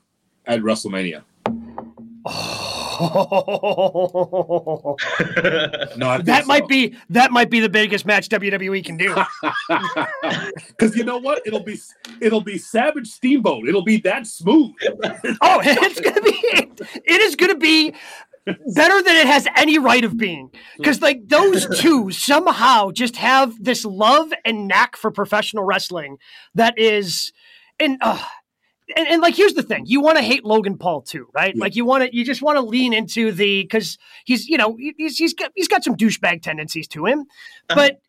[0.45, 1.23] at WrestleMania.
[2.27, 2.72] Oh,
[5.97, 9.15] No, that might be that might be the biggest match WWE can do.
[10.69, 11.43] Because you know what?
[11.47, 11.79] It'll be
[12.21, 13.69] it'll be Savage Steamboat.
[13.69, 14.73] It'll be that smooth.
[15.41, 16.73] oh, it's gonna be
[17.05, 17.95] it is gonna be
[18.45, 20.51] better than it has any right of being.
[20.77, 26.19] Because like those two somehow just have this love and knack for professional wrestling
[26.55, 27.33] that is
[27.79, 28.23] and uh
[28.97, 29.85] and, and like here's the thing.
[29.87, 31.55] You want to hate logan paul too right?
[31.55, 31.61] Yeah.
[31.61, 34.77] like you want to you just want to lean into the because he's you know
[34.77, 37.21] he- he's, he's got he's got some douchebag tendencies to him.
[37.21, 37.75] Uh-huh.
[37.75, 38.01] But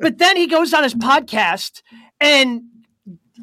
[0.00, 1.82] but then he goes on his podcast
[2.20, 2.62] and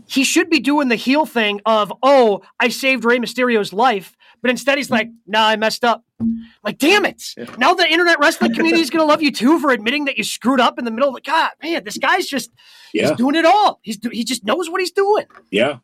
[0.08, 4.50] he should be doing the heel thing of oh i saved Rey mysterio's life but
[4.50, 6.04] instead he's like nah i messed up.
[6.64, 7.24] Like damn it.
[7.58, 10.24] Now the internet wrestling community is going to love you too for admitting that you
[10.24, 12.52] screwed up in the middle of the god man this guy's just
[12.94, 13.80] Yeah, he's doing it all.
[13.82, 15.26] He's do, he just knows what he's doing.
[15.50, 15.78] Yeah.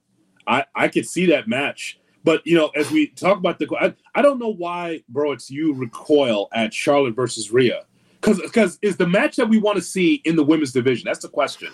[0.48, 2.00] I I could see that match.
[2.24, 5.32] But you know, as we talk about the, I, I don't know why, bro.
[5.32, 7.86] It's you recoil at Charlotte versus Rhea,
[8.20, 11.06] because because is the match that we want to see in the women's division?
[11.06, 11.72] That's the question.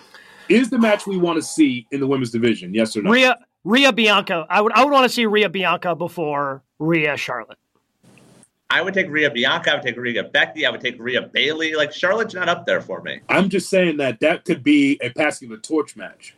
[0.48, 2.74] Is the match we want to see in the women's division?
[2.74, 3.10] Yes or no?
[3.10, 4.46] Rhea Rhea Bianca.
[4.48, 7.58] I would I would want to see Rhea Bianca before Rhea Charlotte.
[8.70, 9.72] I would take Rhea Bianca.
[9.72, 10.66] I would take Rhea Becky.
[10.66, 11.74] I would take Rhea Bayley.
[11.74, 13.20] Like Charlotte's not up there for me.
[13.28, 16.36] I'm just saying that that could be a passing the torch match.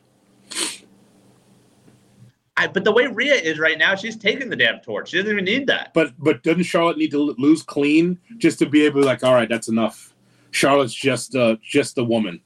[2.56, 5.10] I, but the way Rhea is right now, she's taking the damn torch.
[5.10, 5.92] She doesn't even need that.
[5.92, 9.34] But but doesn't Charlotte need to lose clean just to be able to like, all
[9.34, 10.14] right, that's enough.
[10.52, 12.40] Charlotte's just uh just a woman.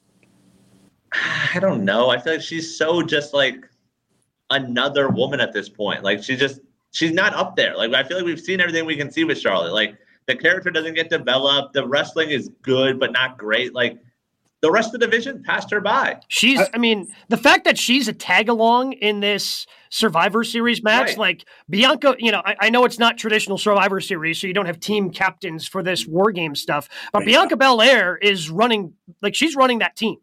[1.13, 2.11] I don't know.
[2.11, 3.69] I feel like she's so just like
[4.51, 6.03] another woman at this point.
[6.03, 7.77] Like she just she's not up there.
[7.77, 9.73] Like I feel like we've seen everything we can see with Charlotte.
[9.73, 9.97] Like
[10.27, 11.73] the character doesn't get developed.
[11.75, 13.75] The wrestling is good but not great.
[13.75, 13.99] Like
[14.63, 16.21] the rest of the division passed her by.
[16.29, 20.83] She's, I- I, mean, the fact that she's a tag along in this Survivor Series
[20.83, 21.19] match, Right.
[21.19, 24.67] like Bianca, you know, I, I know it's not traditional Survivor Series, so you don't
[24.67, 27.27] have team captains for this War Game stuff, but Right.
[27.29, 28.93] Bianca Belair is running,
[29.23, 30.19] like, she's running that team.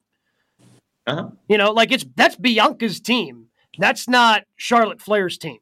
[1.05, 1.29] Uh-huh.
[1.49, 3.45] You know, like, it's that's Bianca's team.
[3.79, 5.59] That's not Charlotte Flair's team.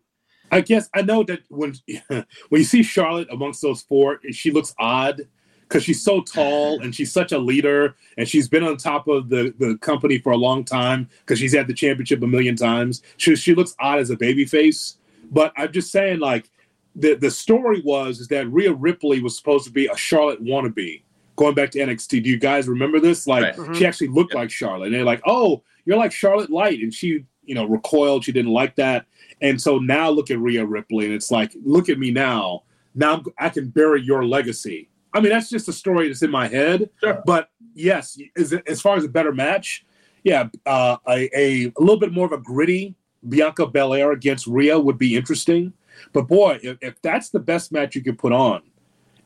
[0.51, 1.75] I guess I know that when
[2.07, 5.27] when you see Charlotte amongst those four, she looks odd
[5.67, 9.29] because she's so tall and she's such a leader and she's been on top of
[9.29, 13.01] the, the company for a long time because she's had the championship a million times.
[13.17, 14.97] She she looks odd as a baby face,
[15.31, 16.49] but I'm just saying like
[16.95, 21.01] the the story was is that Rhea Ripley was supposed to be a Charlotte wannabe.
[21.35, 23.27] Going back to NXT, do you guys remember this?
[23.27, 23.55] Like Right.
[23.55, 23.73] Mm-hmm.
[23.73, 27.25] she actually looked like Charlotte, and they're like, "Oh, you're like Charlotte Light," and she,
[27.43, 28.23] you know, recoiled.
[28.23, 29.05] She didn't like that,
[29.41, 32.63] and so now look at Rhea Ripley, and it's like, look at me now.
[32.93, 34.87] Now I'm, I can bury your legacy.
[35.15, 36.89] I mean, that's just a story that's in my head.
[37.01, 37.23] Sure.
[37.25, 39.85] But yes, is it, as far as a better match,
[40.23, 42.95] yeah, uh, a, a a little bit more of a gritty
[43.27, 45.71] Bianca Belair against Rhea would be interesting.
[46.11, 48.61] But boy, if, if that's the best match you can put on,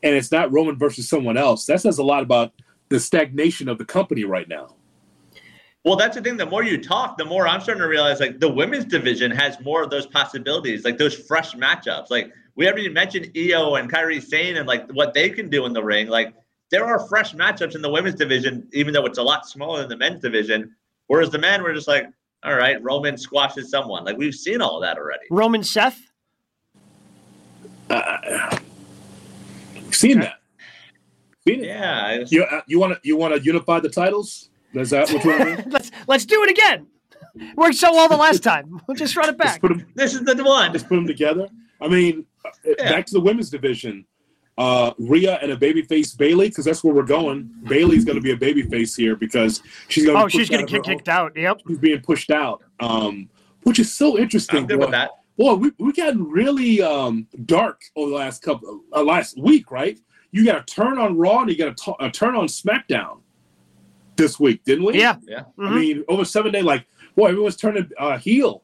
[0.02, 2.52] and it's not Roman versus someone else, that says a lot about
[2.88, 4.76] the stagnation of the company right now.
[5.84, 6.36] Well, that's the thing.
[6.36, 9.58] The more you talk, the more I'm starting to realize like the women's division has
[9.60, 12.10] more of those possibilities, like those fresh matchups.
[12.10, 15.64] Like we haven't even mentioned Io and Kairi Sane and like what they can do
[15.64, 16.08] in the ring.
[16.08, 16.34] Like
[16.70, 19.88] there are fresh matchups in the women's division, even though it's a lot smaller than
[19.88, 20.76] the men's division.
[21.06, 22.04] Whereas the men were just like,
[22.44, 24.04] all right, Roman squashes someone.
[24.04, 25.24] Like we've seen all of that already.
[25.30, 25.98] Roman Seth,
[27.88, 28.58] Uh,
[29.90, 30.34] seen that.
[31.42, 31.66] Phoenix.
[31.66, 32.24] Yeah.
[32.28, 34.50] You uh, you want to you want to unify the titles?
[34.74, 35.70] Is that what you want to do?
[35.70, 36.86] let's let's do it again.
[37.56, 38.82] Worked so well the last time.
[38.86, 39.62] We'll just run it back.
[39.62, 40.74] Them, This is the one.
[40.74, 41.48] just put them together.
[41.80, 42.90] I mean, uh, Yeah.
[42.92, 44.04] back to the women's division.
[44.58, 47.50] Uh, Rhea and a babyface Bayley, because that's where we're going.
[47.64, 50.18] Bayley's going to be a babyface here because she's going.
[50.22, 51.32] Oh, she's gonna get kicked out.
[51.34, 51.62] Yep.
[51.66, 53.30] She's being pushed out, um,
[53.62, 54.58] which is so interesting.
[54.60, 54.86] I'm good boy.
[54.86, 55.10] with that.
[55.38, 59.98] Boy, we we gotten really um, dark over the last couple uh, last week, right?
[60.32, 63.20] You got a turn on Raw and you got a, t- a turn on SmackDown
[64.16, 64.98] this week, didn't we?
[64.98, 65.16] Yeah.
[65.26, 65.44] Yeah.
[65.58, 65.80] I Mhm.
[65.80, 66.84] mean, over seven day, like,
[67.16, 68.62] boy, everyone's turning uh, heel.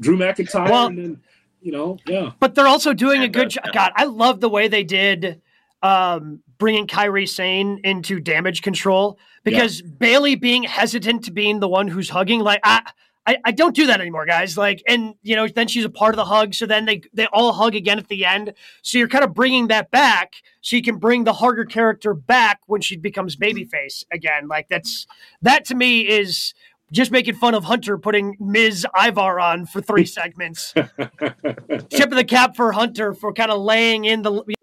[0.00, 1.20] Drew McIntyre, Well- and then
[1.64, 3.64] you know, yeah, But they're also doing a good uh, job.
[3.72, 5.40] God, I love the way they did
[5.82, 11.88] um, bringing Kairi Sane into damage control because Bayley being hesitant to being the one
[11.88, 12.82] who's hugging, like I,
[13.26, 14.58] I, I don't do that anymore, guys.
[14.58, 17.26] Like, and you know, then she's a part of the hug, so then they they
[17.32, 18.52] all hug again at the end.
[18.82, 22.60] So you're kind of bringing that back, so you can bring the harder character back
[22.66, 24.48] when she becomes babyface again.
[24.48, 25.06] Like that's
[25.40, 26.52] that to me is.
[26.92, 32.24] Just making fun of Hunter putting Miz Ivar on for three segments tip of the
[32.26, 34.54] cap for Hunter for kind of laying in the you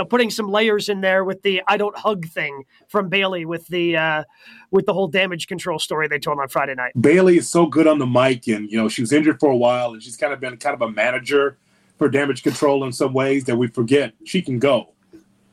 [0.00, 3.66] know putting some layers in there with the I don't hug thing from Bayley with
[3.68, 4.24] the uh
[4.70, 6.92] with the whole damage control story they told on Friday night.
[7.00, 9.56] Bayley is so good on the mic, and you know, she was injured for a
[9.56, 11.56] while, and she's kind of been kind of a manager
[11.98, 14.92] for damage control in some ways that we forget she can go,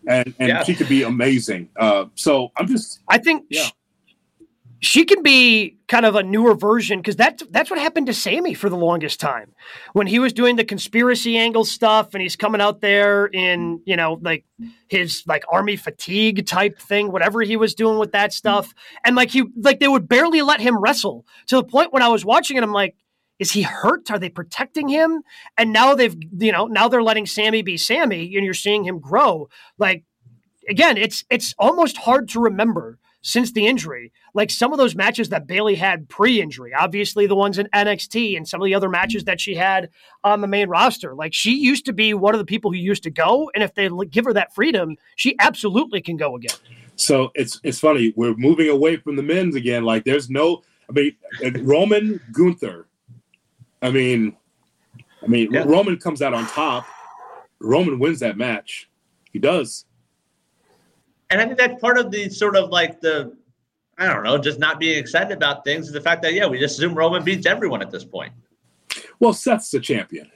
[0.07, 0.63] and and Yeah.
[0.63, 1.69] she could be amazing.
[1.77, 3.63] Uh, so I'm just I think Yeah.
[3.63, 3.71] sh-
[4.83, 8.53] she can be kind of a newer version because that's that's what happened to Sami
[8.53, 9.53] for the longest time.
[9.93, 13.95] When he was doing the conspiracy angle stuff and he's coming out there in you
[13.95, 14.43] know like
[14.89, 18.73] his like army fatigue type thing whatever he was doing with that stuff.
[19.05, 22.09] And like he like they would barely let him wrestle to the point when I
[22.09, 22.95] was watching it I'm like
[23.39, 24.11] is he hurt?
[24.11, 25.23] Are they protecting him?
[25.57, 28.99] And now they've you know now they're letting Sami be Sami and you're seeing him
[28.99, 29.47] grow.
[29.77, 30.03] Like
[30.67, 34.11] again, it's it's almost hard to remember since the injury.
[34.35, 38.47] Like some of those matches that Bayley had pre-injury, obviously the ones in NXT and
[38.47, 39.89] some of the other matches that she had
[40.23, 41.15] on the main roster.
[41.15, 43.73] Like she used to be one of the people who used to go, and if
[43.73, 46.55] they give her that freedom, she absolutely can go again.
[46.95, 48.13] so it's it's funny.
[48.15, 49.83] We're moving away from the men's again.
[49.83, 52.87] Like there's no, I mean, uh, Roman Gunther.
[53.81, 54.35] I mean,
[55.23, 55.63] I mean, Yeah.
[55.65, 56.85] Roman comes out on top.
[57.59, 58.89] Roman wins that match.
[59.31, 59.85] He does.
[61.33, 63.35] And I think that's part of the sort of like the,
[63.97, 66.59] I don't know, just not being excited about things is the fact that, yeah, we
[66.59, 68.31] just assume Roman beats everyone at this point.
[69.19, 70.31] Well, Seth's the champion.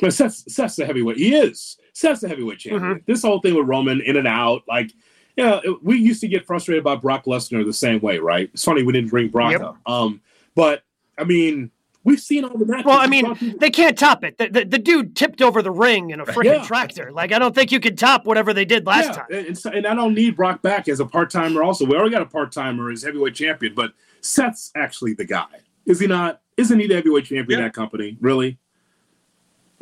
[0.00, 1.16] But Seth's, Seth's the heavyweight.
[1.16, 1.78] He is.
[1.92, 3.04] Seth's the heavyweight champion.
[3.06, 4.90] This whole thing with Roman in and out, like,
[5.36, 8.50] you know, we used to get frustrated about Brock Lesnar the same way, right?
[8.52, 9.60] It's funny we didn't bring Brock Yep.
[9.60, 9.76] up.
[9.86, 10.20] Um,
[10.56, 10.82] but
[11.16, 11.70] I mean,
[12.06, 12.86] we've seen all the matches.
[12.86, 14.38] Well, I mean, they can't top it.
[14.38, 16.64] The, the, the dude tipped over the ring in a freaking Yeah.
[16.64, 17.12] tractor.
[17.12, 19.46] Like I don't think you can top whatever they did last yeah, time.
[19.48, 21.62] And, so- and I don't need Brock back as a part timer.
[21.62, 23.92] Also, we already got a part timer as heavyweight champion, but
[24.22, 25.46] Seth's actually the guy,
[25.84, 26.40] is he not?
[26.56, 27.66] Isn't he the heavyweight champion Yeah.
[27.66, 28.16] that company?
[28.20, 28.58] Really?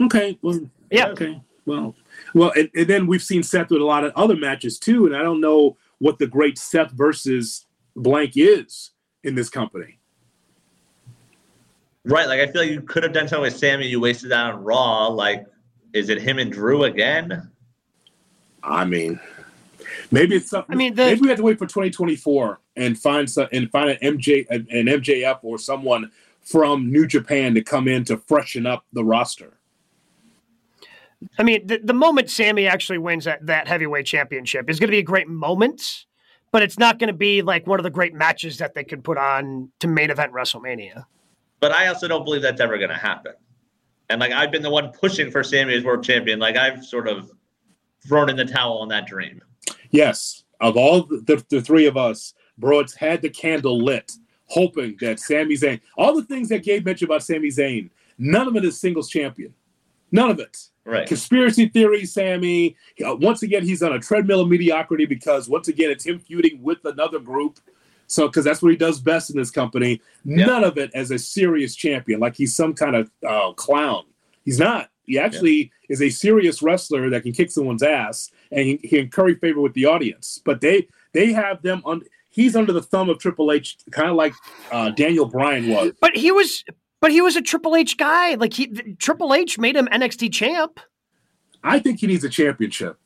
[0.01, 0.39] Okay.
[0.43, 1.09] Well, Yeah.
[1.09, 1.41] Okay.
[1.67, 1.95] Well,
[2.35, 5.17] well, and, and then we've seen Seth with a lot of other matches too, and
[5.17, 7.65] I don't know what the great Seth versus
[7.97, 8.91] blank is
[9.23, 9.99] in this company.
[12.05, 12.27] Right.
[12.27, 13.87] Like, I feel like you could have done something with Sami.
[13.87, 15.09] You wasted that on Raw.
[15.09, 15.47] Like,
[15.93, 17.51] is it him and Drew again?
[18.63, 19.21] I mean,
[20.11, 20.75] maybe it's something.
[20.75, 23.91] I mean, the- maybe we have to wait for 2024 and find some and find
[23.91, 26.11] an MJ an an MJF or someone
[26.43, 29.59] from New Japan to come in to freshen up the roster.
[31.39, 34.93] I mean, the, the moment Sami actually wins that, that heavyweight championship is going to
[34.93, 36.05] be a great moment,
[36.53, 39.03] but it's not going to be like one of the great matches that they could
[39.03, 41.07] put on to main event WrestleMania.
[41.61, 43.33] But I also don't believe that's ever going to happen.
[44.11, 46.39] And like, I've been the one pushing for Sami as world champion.
[46.39, 47.31] Like, I've sort of
[48.07, 49.41] thrown in the towel on that dream.
[49.91, 54.13] Yes, of all the, the, three of us, Broads had the candle lit,
[54.47, 58.57] hoping that Sami Zayn, all the things that Gabe mentioned about Sami Zayn, none of
[58.57, 59.55] it is singles champion.
[60.13, 60.57] None of it.
[60.85, 61.09] Right.
[61.09, 62.77] Conspiracy theory, Sami.
[63.05, 66.63] Uh, once again, he's on a treadmill of mediocrity because once again, it's him feuding
[66.63, 67.59] with another group.
[68.07, 70.01] So, because that's what he does best in this company.
[70.25, 70.47] Yeah.
[70.47, 74.05] None of it as a serious champion, like he's some kind of uh, clown.
[74.45, 74.91] He's not.
[75.05, 79.11] He actually is a serious wrestler that can kick someone's ass and he, he can
[79.11, 80.41] curry favor with the audience.
[80.45, 82.03] But they they have them on.
[82.31, 84.33] He's under the thumb of Triple H, kind of like
[84.73, 85.93] uh, Daniel Bryan was.
[86.01, 86.65] But he was,
[87.01, 88.35] but he was a Triple H guy.
[88.35, 88.67] Like he,
[88.99, 90.81] Triple H made him NXT champ.
[91.63, 92.99] I think he needs a championship.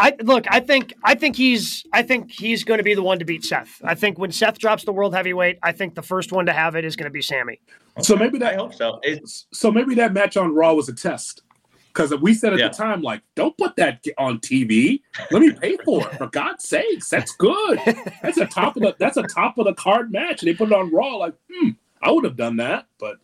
[0.00, 0.46] I look.
[0.48, 0.94] I think.
[1.04, 1.84] I think he's.
[1.92, 3.80] I think he's going to be the one to beat Seth.
[3.84, 6.74] I think when Seth drops the world heavyweight, I think the first one to have
[6.74, 7.60] it is going to be Sami.
[8.00, 8.78] So maybe that helps.
[8.78, 8.98] so.
[9.02, 11.42] It's, so maybe that match on Raw was a test.
[11.88, 12.68] Because we said at Yeah.
[12.68, 15.02] the time, like, don't put that on TV.
[15.32, 16.14] Let me pay for it.
[16.18, 17.80] For God's sakes, that's good.
[18.22, 20.40] That's a top of the that's a top of the card match.
[20.42, 21.16] And they put it on Raw.
[21.16, 23.16] Like, hmm, I would have done that, but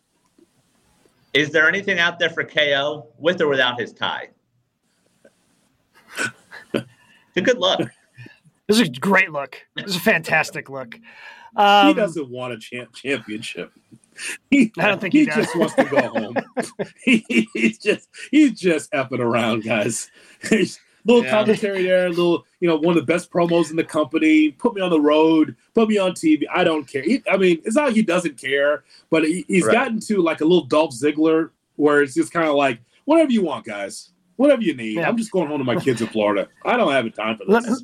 [1.33, 4.29] Is there anything out there for KO with or without his tie?
[6.73, 6.85] it's a
[7.41, 7.81] good look.
[8.67, 9.57] This is a great look.
[9.77, 10.93] This is a fantastic look.
[10.95, 11.01] he
[11.55, 13.71] Um, doesn't want a champ championship.
[14.51, 15.35] He, I don't think he does.
[15.45, 16.35] just wants to go home.
[17.03, 20.09] he, he's just he's just effing around, guys.
[20.51, 21.29] little Yeah.
[21.29, 24.49] commentary there, little you know one of the best promos in the company.
[24.51, 26.43] Put me on the road, put me on TV.
[26.53, 27.03] I don't care.
[27.03, 29.71] He, I mean, it's not like he doesn't care, but he, he's Right.
[29.73, 33.43] gotten to like a little Dolph Ziggler where it's just kind of like whatever you
[33.43, 34.09] want, guys.
[34.37, 34.95] Whatever you need.
[34.95, 35.07] Yeah.
[35.07, 36.47] I'm just going home to my kids in Florida.
[36.65, 37.83] I don't have a time for this.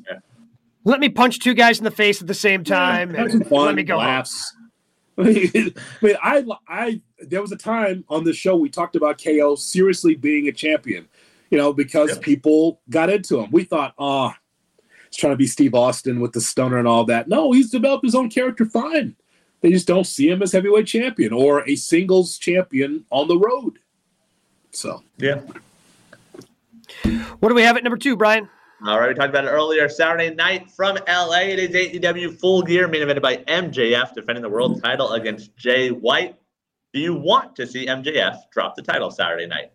[0.84, 3.12] let me punch two guys in the face at the same time.
[3.14, 3.96] Have some and fun, let me go.
[3.96, 4.06] home.
[4.06, 4.56] laughs.
[5.18, 9.54] I mean, I, I, there was a time on this show we talked about KO
[9.54, 11.06] seriously being a champion,
[11.50, 12.22] you know, because Yeah.
[12.22, 13.50] people got into him.
[13.52, 14.36] We thought, ah,
[15.10, 17.28] he's trying to be Steve Austin with the stunner and all that.
[17.28, 19.14] No, he's developed his own character fine.
[19.60, 23.78] They just don't see him as heavyweight champion or a singles champion on the road.
[24.72, 25.40] So Yeah.
[27.40, 28.48] What do we have at number two, Brian?
[28.86, 29.88] All right, we talked about it earlier.
[29.88, 31.40] Saturday night from LA.
[31.40, 35.88] It is AEW Full Gear, main evented by MJF, defending the world title against Jay
[35.90, 36.36] White.
[36.92, 39.72] Do you want to see MJF drop the title Saturday night?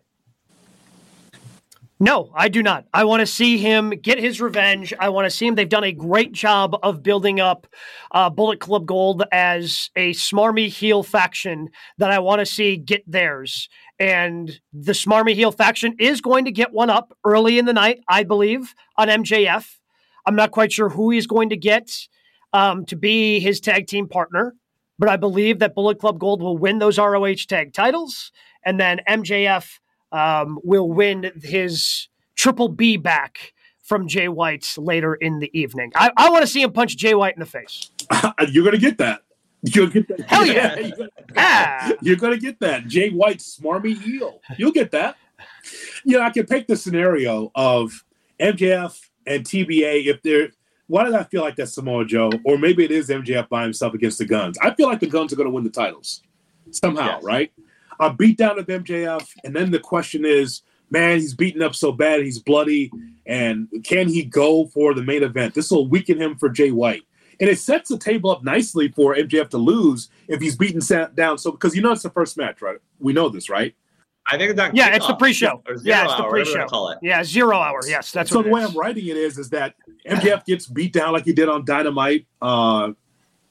[2.02, 2.86] No, I do not.
[2.94, 4.94] I want to see him get his revenge.
[4.98, 5.54] I want to see him.
[5.54, 7.66] They've done a great job of building up
[8.12, 13.04] uh, Bullet Club Gold as a smarmy heel faction that I want to see get
[13.06, 13.68] theirs.
[13.98, 18.00] And the smarmy heel faction is going to get one up early in the night,
[18.08, 19.68] I believe, on MJF.
[20.24, 21.90] I'm not quite sure who he's going to get
[22.54, 24.54] um, to be his tag team partner,
[24.98, 28.32] but I believe that Bullet Club Gold will win those ROH tag titles,
[28.64, 29.78] and then MJF
[30.12, 35.92] um, will win his triple B back from Jay White later in the evening.
[35.94, 37.90] I, I want to see him punch Jay White in the face.
[38.48, 39.22] you're gonna get that.
[39.62, 40.20] You'll get that.
[40.28, 40.78] Hell yeah.
[40.78, 41.92] you're, gonna, Ah!
[42.00, 42.86] you're gonna get that.
[42.86, 44.40] Jay White, smarmy heel.
[44.56, 45.16] You'll get that.
[46.04, 48.04] You know, I can pick the scenario of
[48.40, 50.50] MJF and TBA if they're.
[50.86, 52.30] Why did I feel like that's Samoa Joe?
[52.44, 54.58] Or maybe it is MJF by himself against the Guns.
[54.60, 56.22] I feel like the Guns are going to win the titles
[56.72, 57.22] somehow, Yes.
[57.22, 57.52] right?
[58.00, 61.92] A beat down of MJF, and then the question is, man, he's beaten up so
[61.92, 62.90] bad, he's bloody,
[63.26, 65.54] and can he go for the main event?
[65.54, 67.02] This will weaken him for Jay White
[67.40, 70.80] and it sets the table up nicely for MJF to lose if he's beaten
[71.14, 71.38] down.
[71.38, 72.76] So because you know it's the first match, right?
[72.98, 73.74] We know this, right?
[74.26, 75.62] I think it's on Yeah, it's the pre-show.
[75.66, 76.66] Yeah, zero it's the hour, whatever pre-show.
[76.66, 76.98] Call it.
[77.02, 77.80] Yeah, zero hour.
[77.86, 78.70] Yes, that's so what the it way is.
[78.70, 79.74] I'm writing it is, is that
[80.06, 82.92] MJF gets beat down like he did on Dynamite uh,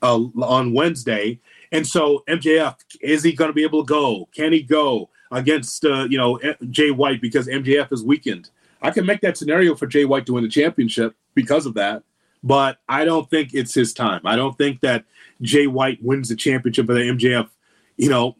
[0.01, 1.39] uh, on Wednesday,
[1.71, 4.27] and so MJF is he going to be able to go?
[4.33, 8.49] Can he go against uh, you know Jay White because MJF is weakened?
[8.81, 12.03] I can make that scenario for Jay White to win the championship because of that,
[12.43, 14.21] but I don't think it's his time.
[14.25, 15.05] I don't think that
[15.41, 17.49] Jay White wins the championship of the MJF.
[17.97, 18.35] You know,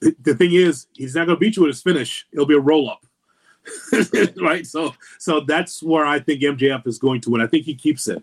[0.00, 2.26] the thing is, he's not going to beat you with his finish.
[2.32, 3.04] It'll be a roll up.
[4.36, 4.66] right?
[4.66, 7.40] So so that's where I think MJF is going to win.
[7.40, 8.22] I think he keeps it.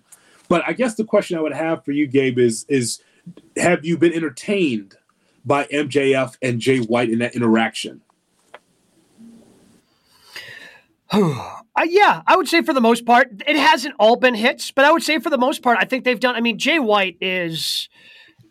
[0.49, 3.01] But I guess the question I would have for you, Gabe, is is
[3.57, 4.95] have you been entertained
[5.45, 8.01] by MJF and Jay White in that interaction?
[11.75, 14.85] Uh, yeah, I would say for the most part, it hasn't all been hits, but
[14.85, 16.35] I would say for the most part, I think they've done.
[16.35, 17.89] I mean, Jay White is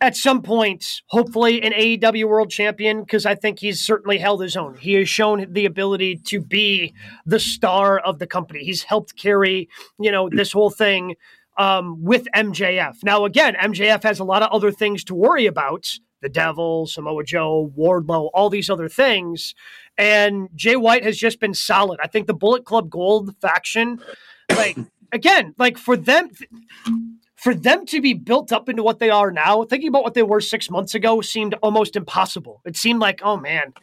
[0.01, 4.57] at some point, hopefully, an AEW world champion because I think he's certainly held his
[4.57, 4.75] own.
[4.75, 6.93] He has shown the ability to be
[7.25, 8.65] the star of the company.
[8.65, 11.15] He's helped carry, you know, this whole thing
[11.57, 13.03] um, with MJF.
[13.03, 15.87] Now, again, MJF has a lot of other things to worry about
[16.21, 19.53] the Devil, Samoa Joe, Wardlow, all these other things.
[19.97, 21.99] And Jay White has just been solid.
[22.01, 23.99] I think the Bullet Club Gold faction,
[24.49, 24.77] like,
[25.11, 26.29] again, like for them.
[27.35, 30.23] For them to be built up into what they are now, thinking about what they
[30.23, 32.61] were six months ago seemed almost impossible.
[32.63, 33.73] It seemed like, oh man,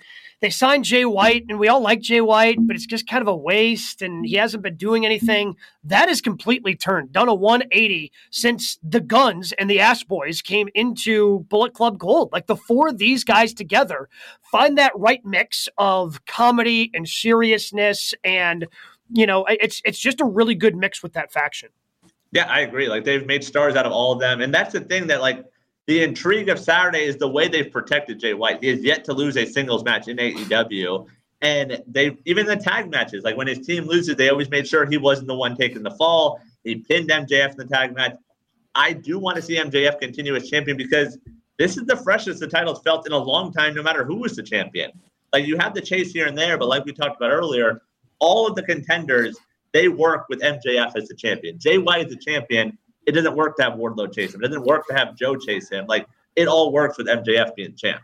[0.41, 3.29] they signed Jay White, and we all like Jay White, but it's just kind of
[3.29, 5.55] a waste, and he hasn't been doing anything.
[5.85, 10.69] That is completely turned, done a 180 since the Guns and the Ass Boys came
[10.75, 12.31] into Bullet Club Gold.
[12.33, 14.09] Like the four of these guys together
[14.51, 18.67] find that right mix of comedy and seriousness, and
[19.13, 21.69] you know, it's it's just a really good mix with that faction.
[22.33, 22.89] Yeah, I agree.
[22.89, 25.45] Like they've made stars out of all of them, and that's the thing that like
[25.87, 28.63] the intrigue of Saturday is the way they've protected Jay White.
[28.63, 31.07] He has yet to lose a singles match in AEW,
[31.41, 33.25] and they even the tag matches.
[33.25, 35.91] Like when his team loses, they always made sure he wasn't the one taking the
[35.93, 36.41] fall.
[36.65, 38.17] He pinned MJF in the tag match.
[38.75, 41.19] I do want to see MJF continue as champion because
[41.59, 44.37] this is the freshest the title's felt in a long time, no matter who was
[44.37, 44.93] the champion.
[45.33, 47.83] Like you have the chase here and there, but like we talked about earlier,
[48.19, 49.37] all of the contenders
[49.73, 51.59] they work with MJF as the champion.
[51.59, 52.77] Jay White is the champion.
[53.07, 54.43] It doesn't work to have Wardlow chase him.
[54.43, 55.87] It doesn't work to have Joe chase him.
[55.87, 58.03] Like it all works with MJF being champ.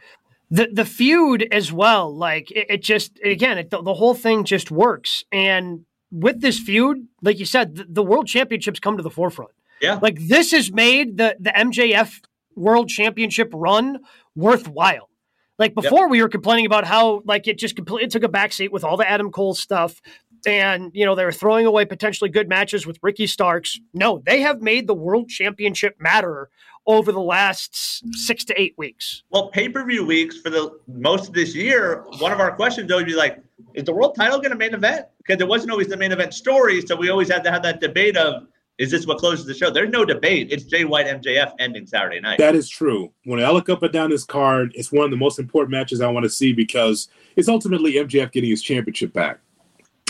[0.50, 4.44] The the feud as well, like it, it just again, it, the, the whole thing
[4.44, 5.24] just works.
[5.32, 9.50] And with this feud, like you said, the, the world championships come to the forefront.
[9.80, 12.20] Yeah, like this has made the the MJF
[12.54, 13.98] World Championship run
[14.34, 15.10] worthwhile.
[15.58, 16.10] Like before, yep.
[16.10, 19.08] we were complaining about how like it just completely took a backseat with all the
[19.08, 20.02] Adam Cole stuff,
[20.46, 23.78] and you know they were throwing away potentially good matches with Ricky Starks.
[23.94, 26.50] No, they have made the World Championship matter
[26.86, 29.22] over the last six to eight weeks.
[29.30, 32.04] Well, pay per view weeks for the most of this year.
[32.18, 33.42] One of our questions though would be like,
[33.74, 35.06] is the world title going to main event?
[35.18, 37.80] Because it wasn't always the main event story, so we always had to have that
[37.80, 38.46] debate of
[38.78, 39.70] is this what closes the show?
[39.70, 40.48] There's no debate.
[40.50, 42.38] It's Jay White MJF ending Saturday night.
[42.38, 43.10] That is true.
[43.24, 46.00] When I look up and down this card, it's one of the most important matches
[46.02, 49.38] I want to see because it's ultimately MJF getting his championship back.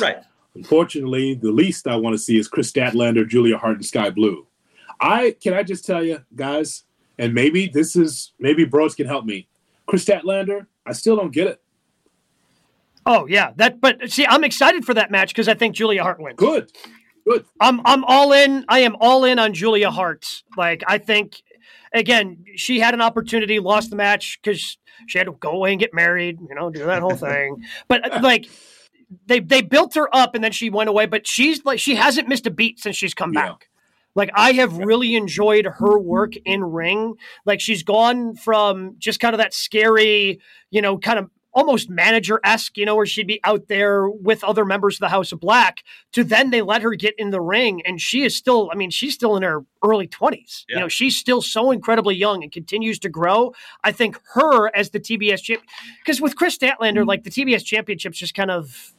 [0.01, 0.19] Right.
[0.55, 4.47] Unfortunately, the least I want to see is Kris Statlander, Julia Hart, and Sky Blue.
[5.01, 6.85] I can I just tell you, guys,
[7.19, 9.49] and maybe this is maybe bros can help me.
[9.87, 11.63] Kris Statlander, I still don't get it.
[13.05, 13.81] Oh yeah, that.
[13.81, 16.37] But see, I'm excited for that match because I think Julia Hart wins.
[16.39, 16.73] Good,
[17.29, 17.45] good.
[17.61, 18.65] I'm I'm all in.
[18.69, 20.43] I am all in on Julia Hart.
[20.57, 21.43] Like I think,
[21.93, 25.81] again, she had an opportunity, lost the match because she had to go away and
[25.81, 26.39] get married.
[26.49, 27.63] You know, do that whole thing.
[27.89, 28.49] But like.
[29.27, 32.29] They they built her up and then she went away, but she's like she hasn't
[32.29, 33.49] missed a beat since she's come yeah.
[33.49, 33.69] back.
[34.17, 37.17] Like I have really enjoyed her work in ring.
[37.45, 40.41] Like she's gone from just kind of that scary,
[40.71, 44.45] you know, kind of almost manager esque, you know, where she'd be out there with
[44.45, 45.83] other members of the House of Black,
[46.13, 47.83] to then they let her get in the ring.
[47.87, 50.65] And she is still, I mean, she's still in her early 20s.
[50.69, 50.77] Yeah.
[50.77, 53.55] You know, she's still so incredibly young and continues to grow.
[53.83, 55.63] I think her as the TBS champ,
[56.05, 57.09] because with Kris Statlander, mm-hmm.
[57.09, 58.93] like the TBS championship's just kind of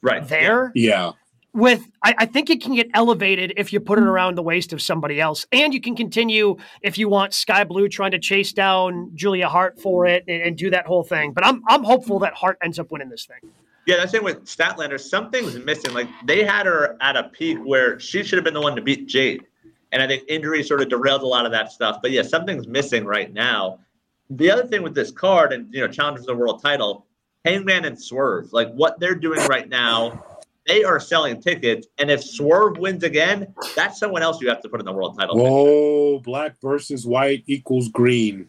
[0.00, 0.70] right there.
[0.74, 1.12] Yeah
[1.56, 4.08] with I, I, think it can get elevated if you put it mm.
[4.08, 5.46] around the waist of somebody else.
[5.50, 9.80] And you can continue if you want sky blue trying to chase down julia hart
[9.80, 11.32] for it and, and, do that whole thing.
[11.32, 13.50] But i'm i'm hopeful that hart ends up winning this thing.
[13.86, 15.00] Yeah that's the thing with statlander.
[15.00, 15.94] Something's missing.
[15.94, 18.82] Like they had her at a peak where she should have been the one to
[18.82, 19.44] beat jade.
[19.92, 22.00] And i think injury sort of derailed a lot of that stuff.
[22.02, 23.80] But yeah something's missing right now.
[24.28, 27.06] The other thing with this card and you know challenge for the world title
[27.46, 28.52] hangman and swerve.
[28.52, 30.24] Like what they're doing right now
[30.66, 31.86] they are selling tickets.
[31.98, 35.18] And if Swerve wins again, that's someone else you have to put in the world
[35.18, 35.40] title.
[35.40, 38.48] Oh, black versus white equals green.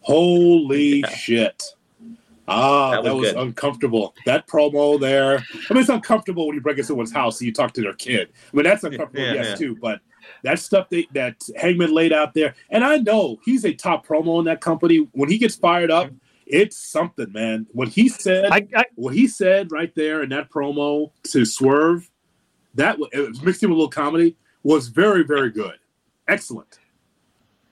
[0.00, 1.08] Holy yeah.
[1.10, 1.74] shit.
[2.50, 4.14] Ah, that was, that was uncomfortable.
[4.24, 5.38] That promo there.
[5.38, 7.92] I mean, it's uncomfortable when you break into someone's house and you talk to their
[7.92, 8.30] kid.
[8.52, 9.54] I mean, that's uncomfortable, yeah, yes, yeah.
[9.56, 9.76] too.
[9.76, 10.00] But
[10.44, 14.38] that stuff that, that Hangman laid out there, and I know he's a top promo
[14.38, 15.08] in that company.
[15.12, 16.10] When he gets fired up,
[16.50, 17.66] it's something, man.
[17.72, 22.10] What he said, I, I, what he said right there in that promo to Swerve,
[22.74, 25.78] that was mixed in with a little comedy, was very, very good.
[26.26, 26.78] Excellent.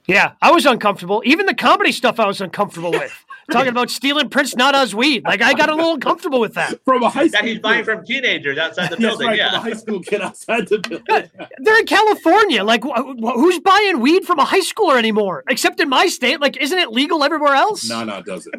[0.06, 1.22] Yeah, I was uncomfortable.
[1.24, 3.12] Even the comedy stuff, I was uncomfortable with.
[3.50, 6.80] Talking about stealing Prince Nana's weed, like I got a little uncomfortable with that.
[6.84, 9.28] From a high school, that he's buying from teenagers outside the building.
[9.28, 11.30] Right, yeah, from a high school kid outside the building.
[11.58, 12.64] They're in California.
[12.64, 12.88] Like, wh-
[13.20, 15.44] wh- who's buying weed from a high schooler anymore?
[15.48, 17.88] Except in my state, like, isn't it legal everywhere else?
[17.88, 18.54] Nana does it.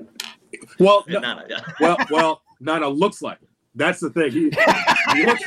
[0.80, 1.60] Well, no, Nana, yeah.
[1.80, 3.47] well, well, Nana looks like it.
[3.78, 4.32] That's the thing.
[4.32, 4.52] He,
[5.14, 5.40] he like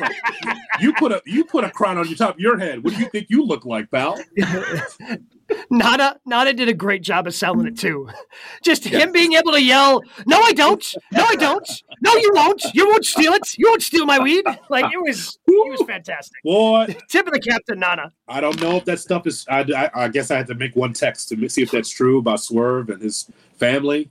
[0.80, 2.84] you put a you put a crown on your top of your head.
[2.84, 4.18] What do you think you look like, pal?
[5.70, 8.08] Nana Nana did a great job of selling it too.
[8.62, 10.84] Just him being able to yell, "No, I don't!
[11.10, 11.68] No, I don't!
[12.00, 12.62] No, you won't!
[12.72, 13.42] You won't steal it!
[13.58, 16.40] You won't steal my weed!" Like it was, it was fantastic.
[16.44, 18.12] Boy, tip of the cap to Nana.
[18.28, 19.44] I don't know if that stuff is.
[19.48, 22.18] I, I, I guess I had to make one text to see if that's true
[22.18, 23.28] about Swerve and his
[23.58, 24.08] family.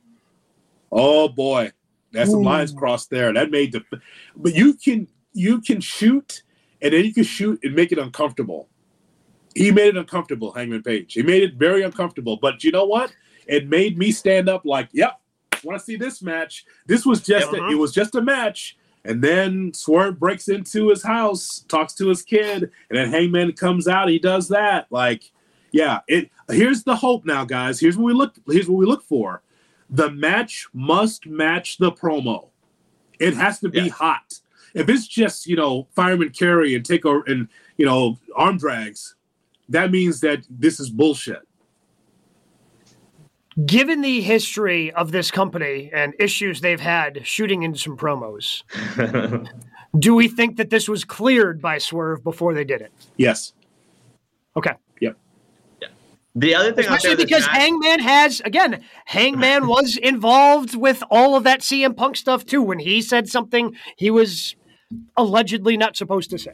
[0.92, 1.72] Oh boy,
[2.12, 3.34] that's some lines crossed there.
[3.34, 3.84] That made the.
[4.36, 6.44] But you can you can shoot,
[6.82, 8.70] and then you can shoot and make it uncomfortable.
[9.56, 11.14] He made it uncomfortable, Hangman Page.
[11.14, 12.38] He made it very uncomfortable.
[12.38, 13.14] But you know what?
[13.48, 15.20] It made me stand up like, yep,
[15.64, 16.66] want to see this match.
[16.86, 17.66] This was just uh-huh.
[17.66, 18.78] a, it was just a match.
[19.06, 23.88] And then Swerve breaks into his house, talks to his kid, and then Hangman comes
[23.88, 24.10] out.
[24.10, 24.88] He does that.
[24.92, 25.32] Like,
[25.72, 26.02] yeah.
[26.08, 27.80] It here's the hope now, guys.
[27.80, 28.36] Here's what we look.
[28.48, 29.42] Here's what we look for
[29.90, 32.50] the match must match the promo.
[33.20, 33.90] It has to be yeah.
[33.90, 34.40] hot.
[34.74, 39.16] If it's just you know fireman carry and take over and you know arm drags,
[39.70, 41.42] that means that this is bullshit.
[43.66, 48.64] Given the history of this company and issues they've had shooting in some promos,
[50.00, 52.92] do we think that this was cleared by Swerve before they did it?
[53.18, 53.54] Yes.
[54.56, 54.74] Okay.
[56.36, 61.44] The other thing, especially because not- Hangman has again, Hangman was involved with all of
[61.44, 62.62] that CM Punk stuff too.
[62.62, 64.56] When he said something, he was
[65.18, 66.52] allegedly not supposed to say.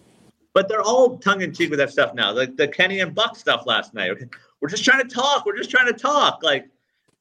[0.53, 2.31] But they're all tongue in cheek with that stuff now.
[2.31, 4.11] Like the Kenny and Buck stuff last night.
[4.61, 5.45] We're just trying to talk.
[5.45, 6.41] We're just trying to talk.
[6.41, 6.67] Like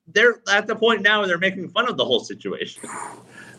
[0.06, 2.88] they're at the point now where they're making fun of the whole situation.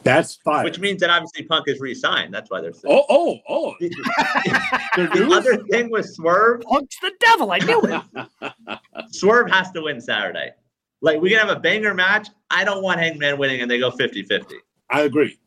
[0.06, 0.64] That's fine.
[0.64, 2.32] Which means that obviously Punk is re-signed.
[2.32, 2.94] That's why they're saying.
[2.96, 3.76] Oh, oh, oh.
[3.82, 7.52] the other thing with Swerve, Punk's the devil.
[7.52, 8.80] I knew it.
[9.12, 10.52] Swerve has to win Saturday.
[11.02, 12.30] Like we can have a banger match.
[12.52, 14.54] I don't want Hangman winning and they go 50-50.
[14.92, 15.40] I agree.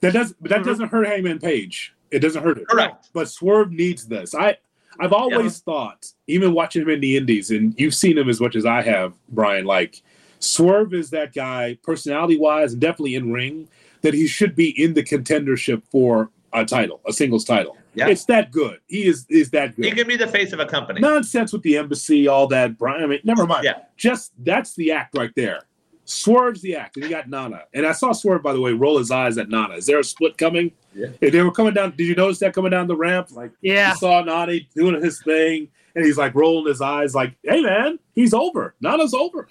[0.00, 0.64] That does but that Mhm.
[0.64, 1.94] doesn't hurt Hangman Page.
[2.10, 2.68] It doesn't hurt it.
[2.68, 3.10] Correct.
[3.12, 4.34] But Swerve needs this.
[4.34, 4.56] I
[5.00, 8.56] I've always thought, even watching him in the Indies, and you've seen him as much
[8.56, 9.64] as I have, Brian.
[9.66, 10.02] Like
[10.38, 13.68] Swerve is that guy, personality wise, and definitely in ring,
[14.02, 17.76] that he should be in the contendership for a title, a singles title.
[17.94, 18.08] Yeah.
[18.08, 18.78] It's that good.
[18.86, 19.84] He is is that good.
[19.84, 21.00] He can be the face of a company.
[21.00, 22.78] Nonsense with the embassy, all that.
[22.78, 23.64] Brian, I mean, never mind.
[23.64, 23.80] Yeah.
[23.96, 25.60] Just that's the act right there.
[26.04, 27.62] Swerve's the act, and he got Nana.
[27.72, 29.74] And I saw Swerve, by the way, roll his eyes at Nana.
[29.74, 30.72] Is there a split coming?
[30.94, 31.08] Yeah.
[31.20, 33.28] If they were coming down, did you notice that coming down the ramp?
[33.30, 33.90] Like Yeah.
[33.90, 37.98] you saw Nana doing his thing, and he's like rolling his eyes, like, "Hey, man,
[38.14, 38.74] he's over.
[38.80, 39.48] Nana's over."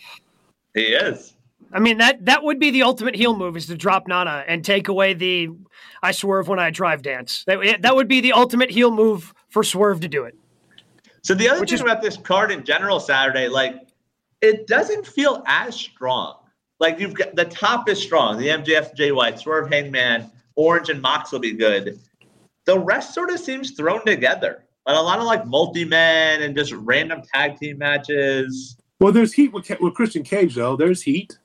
[0.73, 1.33] He is.
[1.73, 4.63] I mean that that would be the ultimate heel move is to drop Nana and
[4.63, 5.49] take away the
[6.03, 7.43] I swerve when I drive dance.
[7.47, 10.35] That that would be the ultimate heel move for Swerve to do it.
[11.23, 13.75] So the other Which thing is- about this card in general Saturday, like
[14.41, 16.35] it doesn't feel as strong.
[16.79, 18.37] Like you've got the top is strong.
[18.39, 21.99] The MJF, Jay White, Swerve, Hangman, Orange, and Mox will be good.
[22.65, 24.65] The rest sort of seems thrown together.
[24.87, 28.77] Like a lot of like multi men and just random tag team matches.
[28.99, 30.75] Well, there's heat with, with Christian Cage, though.
[30.75, 31.37] There's heat.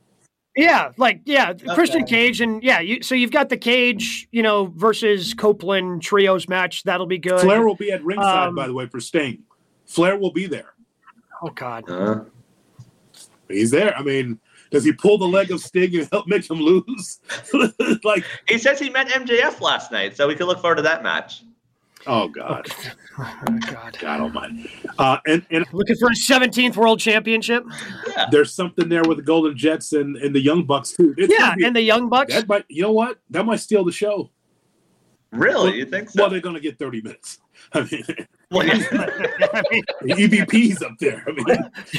[0.56, 4.72] Yeah, like yeah, Christian Cage and yeah, you, so you've got the Cage, you know,
[4.74, 6.82] versus Copeland trios match.
[6.84, 7.40] That'll be good.
[7.40, 9.42] Flair will be at ringside, Um, by the way, for Sting.
[9.84, 10.72] Flair will be there.
[11.42, 11.84] Oh God.
[13.48, 13.96] He's there.
[13.96, 14.40] I mean,
[14.70, 17.20] does he pull the leg of Sting and help make him lose?
[18.04, 21.02] like, He says he met MJF last night, so we can look forward to that
[21.02, 21.42] match.
[22.06, 22.66] Oh God,
[23.18, 23.96] Oh God.
[24.00, 24.70] God Almighty.
[24.98, 27.64] Uh, and and Looking for a 17th world championship.
[28.08, 28.26] Yeah.
[28.30, 31.14] there's something there with the Golden Jets and, and the Young Bucks too.
[31.16, 32.32] It's Yeah, be- and the Young Bucks.
[32.34, 32.64] that might.
[32.68, 33.18] You know what?
[33.30, 34.30] That might steal the show.
[35.32, 35.76] Really?
[35.78, 36.22] You think so?
[36.22, 37.38] Well, they're going to get 30 minutes.
[37.72, 38.04] I mean,
[38.50, 38.74] Well, yeah.
[39.52, 41.24] I mean, EVP's up there.
[41.26, 41.32] I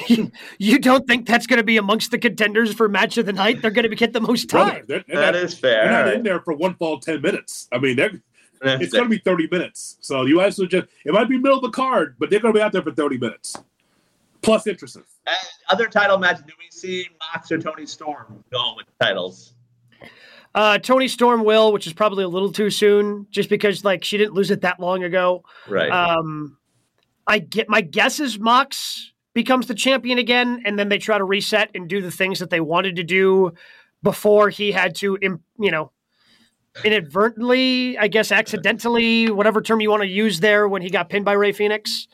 [0.07, 3.33] mean, you don't think that's going to be amongst the contenders for match of the
[3.33, 3.61] night?
[3.61, 4.85] They're going to be get the most brother, time.
[4.87, 6.13] they're, they're that not, is they're not fair.
[6.13, 7.67] in there for one fall 10 minutes.
[7.71, 8.17] I mean, they're, All
[8.61, 9.97] it's going to be 30 minutes.
[10.01, 12.53] So you might as just, it might be middle of the card, but they're going
[12.53, 13.55] to be out there for 30 minutes.
[14.41, 15.03] Plus interesting.
[15.25, 15.33] Uh,
[15.69, 19.53] other title match, do we see Mox or Toni Storm going with titles?
[20.55, 24.17] Uh, Toni Storm will, which is probably a little too soon, just because like she
[24.17, 25.43] didn't lose it that long ago.
[25.67, 25.91] Right.
[25.91, 26.57] Um,
[27.27, 31.23] I get my guess is Mox becomes the champion again, and then they try to
[31.23, 33.53] reset and do the things that they wanted to do
[34.01, 35.91] before he had to, you know,
[36.83, 41.25] inadvertently, I guess, accidentally, whatever term you want to use there, when he got pinned
[41.25, 42.07] by Rey Fenix,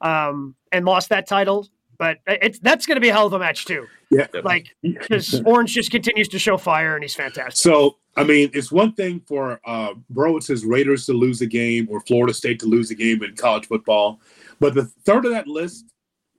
[0.00, 1.68] um, and lost that title.
[1.98, 3.86] But it's that's going to be a hell of a match too.
[4.10, 4.26] Yeah.
[4.42, 7.56] Like because Orange just continues to show fire, and he's fantastic.
[7.56, 12.00] So, I mean, it's one thing for uh, Browitz's Raiders to lose a game or
[12.00, 14.20] Florida State to lose a game in college football,
[14.58, 15.92] but the third of that list,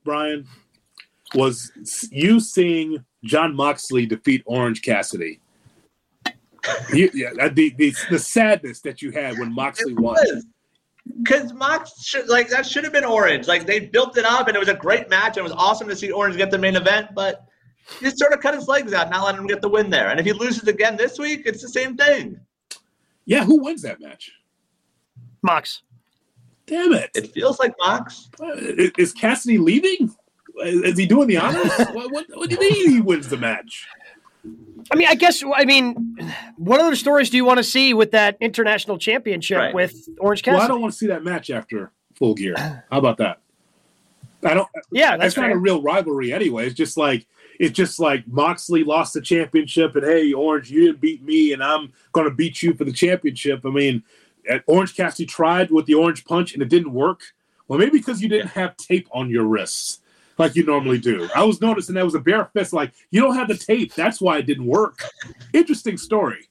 [0.03, 0.47] Brian,
[1.35, 1.71] was
[2.11, 5.39] you seeing Jon Moxley defeat Orange Cassidy.
[6.93, 10.17] You, yeah, the, the the sadness that you had when Moxley won.
[11.23, 13.47] Because Mox should like that should have been Orange.
[13.47, 15.37] Like they built it up and it was a great match.
[15.37, 17.45] And it was awesome to see Orange get the main event, but
[17.99, 20.09] he just sort of cut his legs out, not letting him get the win there.
[20.09, 22.39] And if he loses again this week, it's the same thing.
[23.25, 24.31] Yeah, who wins that match?
[25.41, 25.81] Mox.
[26.67, 27.09] Damn it!
[27.15, 28.29] It feels like Mox.
[28.39, 30.15] Is is Cassidy leaving?
[30.63, 31.71] Is he doing the honors?
[31.91, 33.87] what, what, what do you mean he wins the match?
[34.91, 35.43] I mean, I guess.
[35.55, 36.15] I mean,
[36.57, 39.73] what other stories do you want to see with that international championship Right.
[39.73, 42.55] with Orange Well, I don't want to see that match after Full Gear.
[42.57, 43.39] How about that?
[44.43, 44.67] I don't.
[44.91, 46.65] yeah, That's that's not a real rivalry anyway.
[46.65, 47.27] It's just like
[47.59, 51.63] it's just like Moxley lost the championship, and hey, Orange, you didn't beat me, and
[51.63, 53.61] I'm going to beat you for the championship.
[53.65, 54.03] I mean,
[54.51, 57.21] uh, Orange Cassidy tried with the Orange Punch, and it didn't work.
[57.67, 59.99] Well, maybe because you didn't have tape on your wrists
[60.37, 61.29] like you normally do.
[61.35, 62.73] I was noticing that was a bare fist.
[62.73, 63.93] Like you don't have the tape.
[63.93, 65.03] That's why it didn't work.
[65.53, 66.47] Interesting story.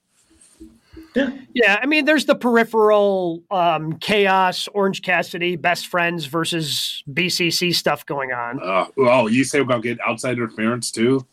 [1.55, 8.07] Yeah, I mean, there's the peripheral um, chaos, Orange Cassidy, best friends versus BCC stuff
[8.07, 8.61] going on.
[8.63, 11.27] Uh, oh, you say about getting outside interference too?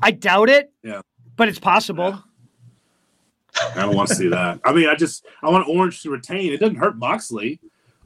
[0.00, 0.72] I doubt it.
[0.84, 1.00] Yeah.
[1.36, 2.22] but it's possible.
[3.74, 4.60] I don't want to see that.
[4.64, 6.52] I mean, I just I want Orange to retain.
[6.52, 7.60] It doesn't hurt Moxley.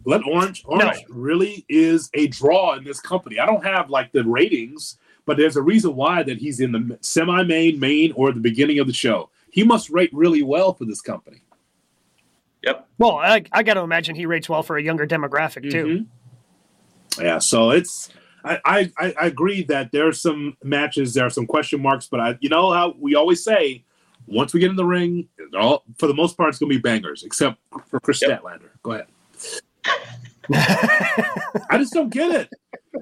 [0.06, 3.40] Let Orange Orange really is a draw in this company.
[3.40, 6.96] I don't have like the ratings, but there's a reason why that he's in the
[7.00, 9.30] semi-main, main, or the beginning of the show.
[9.50, 11.40] he must rate really well for this company.
[12.62, 12.88] Yep.
[12.98, 15.86] Well, I, I got to imagine he rates well for a younger demographic too.
[15.86, 17.24] Mm-hmm.
[17.24, 18.10] Yeah, so it's
[18.44, 22.20] I, I I agree that there are some matches, there are some question marks, but
[22.20, 23.84] I you know how we always say
[24.26, 26.80] once we get in the ring, all, for the most part, it's going to be
[26.80, 28.42] bangers, except for Kris yep.
[28.42, 28.70] Statlander.
[28.82, 29.06] Go ahead.
[30.52, 32.50] I just don't get it.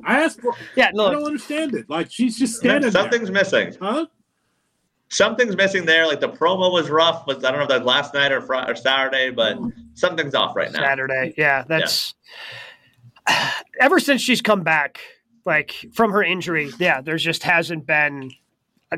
[0.04, 0.54] I asked for.
[0.76, 1.88] Yeah, no, I don't understand it.
[1.88, 2.90] Like she's just standing.
[2.90, 3.32] Something's there.
[3.32, 3.76] missing.
[3.80, 4.06] Huh?
[5.08, 6.06] Something's missing there.
[6.06, 7.26] Like the promo was rough.
[7.26, 9.58] Was I don't know if that last night or Friday or Saturday, but
[9.94, 10.80] something's off right now.
[10.80, 11.34] Saturday.
[11.36, 12.14] Yeah, that's.
[13.28, 13.50] Yeah.
[13.80, 15.00] Ever since she's come back,
[15.44, 18.30] like from her injury, yeah, there's just hasn't been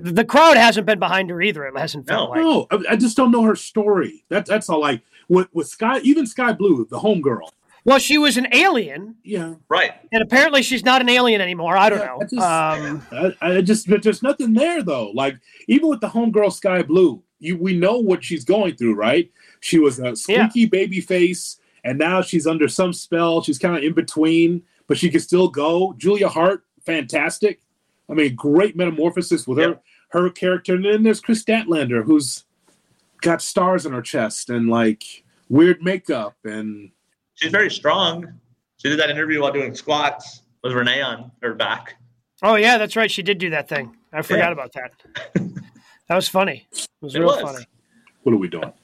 [0.01, 1.65] the crowd hasn't been behind her either.
[1.65, 2.81] It hasn't felt no, like.
[2.81, 4.25] No, I just don't know her story.
[4.29, 4.81] That, that's all.
[4.81, 7.51] Like with with Sky, even Sky Blue, the homegirl.
[7.87, 9.15] Well, she was an alien.
[9.23, 9.55] Yeah.
[9.69, 9.93] Right.
[10.11, 11.77] And apparently she's not an alien anymore.
[11.77, 12.19] I don't yeah, know.
[12.21, 15.13] I just, um, I, I just there's nothing there though.
[15.13, 19.31] Like even with the homegirl Sky Blue, you we know what she's going through, right?
[19.61, 20.67] She was a squeaky yeah.
[20.67, 23.41] baby face, and now she's under some spell.
[23.41, 25.95] She's kind of in between, but she can still go.
[25.97, 27.61] Julia Hart, fantastic.
[28.11, 29.81] I mean, great metamorphosis with yep.
[30.11, 30.75] her her character.
[30.75, 32.47] And then there's Kris Statlander, who's
[33.21, 35.05] got stars on her chest and like
[35.49, 36.91] weird makeup and
[37.37, 38.27] she's very strong.
[38.79, 41.95] She did that interview while doing squats with Renee on her back.
[42.43, 43.11] Oh yeah, that's right.
[43.11, 43.97] She did do that thing.
[44.13, 44.53] I forgot yeah.
[44.53, 44.93] about that.
[46.09, 46.67] that was funny.
[46.73, 47.41] It was it real was.
[47.41, 47.65] funny.
[48.25, 48.73] What are we doing?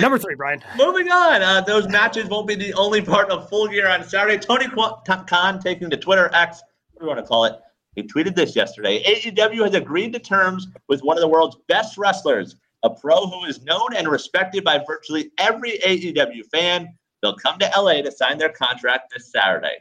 [0.00, 0.62] Number three, Brian.
[0.76, 1.42] Moving on.
[1.42, 4.38] Uh, those matches won't be the only part of Full Gear on Saturday.
[4.38, 7.54] Tony Khan taking to Twitter X, what do you want to call it?
[7.94, 9.04] He tweeted this yesterday.
[9.04, 13.44] AEW has agreed to terms with one of the world's best wrestlers, a pro who
[13.46, 16.88] is known and respected by virtually every AEW fan.
[17.22, 19.76] They'll come to LA to sign their contract this Saturday.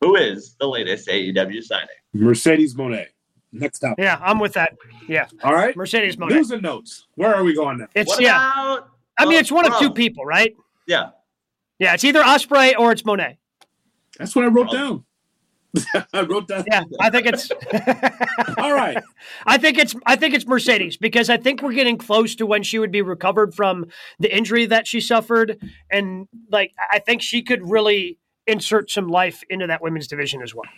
[0.00, 1.88] Who is the latest AEW signing?
[2.12, 3.06] Mercedes Moné.
[3.52, 3.94] Next up.
[3.98, 4.76] Yeah, I'm with that.
[5.08, 5.28] Yeah.
[5.42, 5.74] All right.
[5.76, 6.32] Mercedes Moné.
[6.32, 7.06] News and notes.
[7.14, 7.86] Where are we going now?
[7.94, 8.74] It's what yeah.
[8.74, 10.54] About, I mean, it's one of two people, right?
[10.86, 11.10] Yeah.
[11.78, 13.36] Yeah, it's either Ospreay or it's Moné.
[14.18, 15.04] That's what I wrote down.
[16.12, 16.64] I wrote that.
[16.66, 17.50] Yeah, I think it's
[18.58, 19.02] all right.
[19.46, 22.62] I think it's I think it's Mercedes because I think we're getting close to when
[22.62, 23.86] she would be recovered from
[24.18, 25.58] the injury that she suffered,
[25.90, 30.54] and like I think she could really insert some life into that women's division as
[30.54, 30.70] well.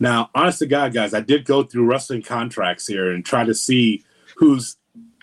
[0.00, 3.54] Now, honest to God, guys, I did go through wrestling contracts here and try to
[3.54, 4.04] see
[4.36, 4.76] who's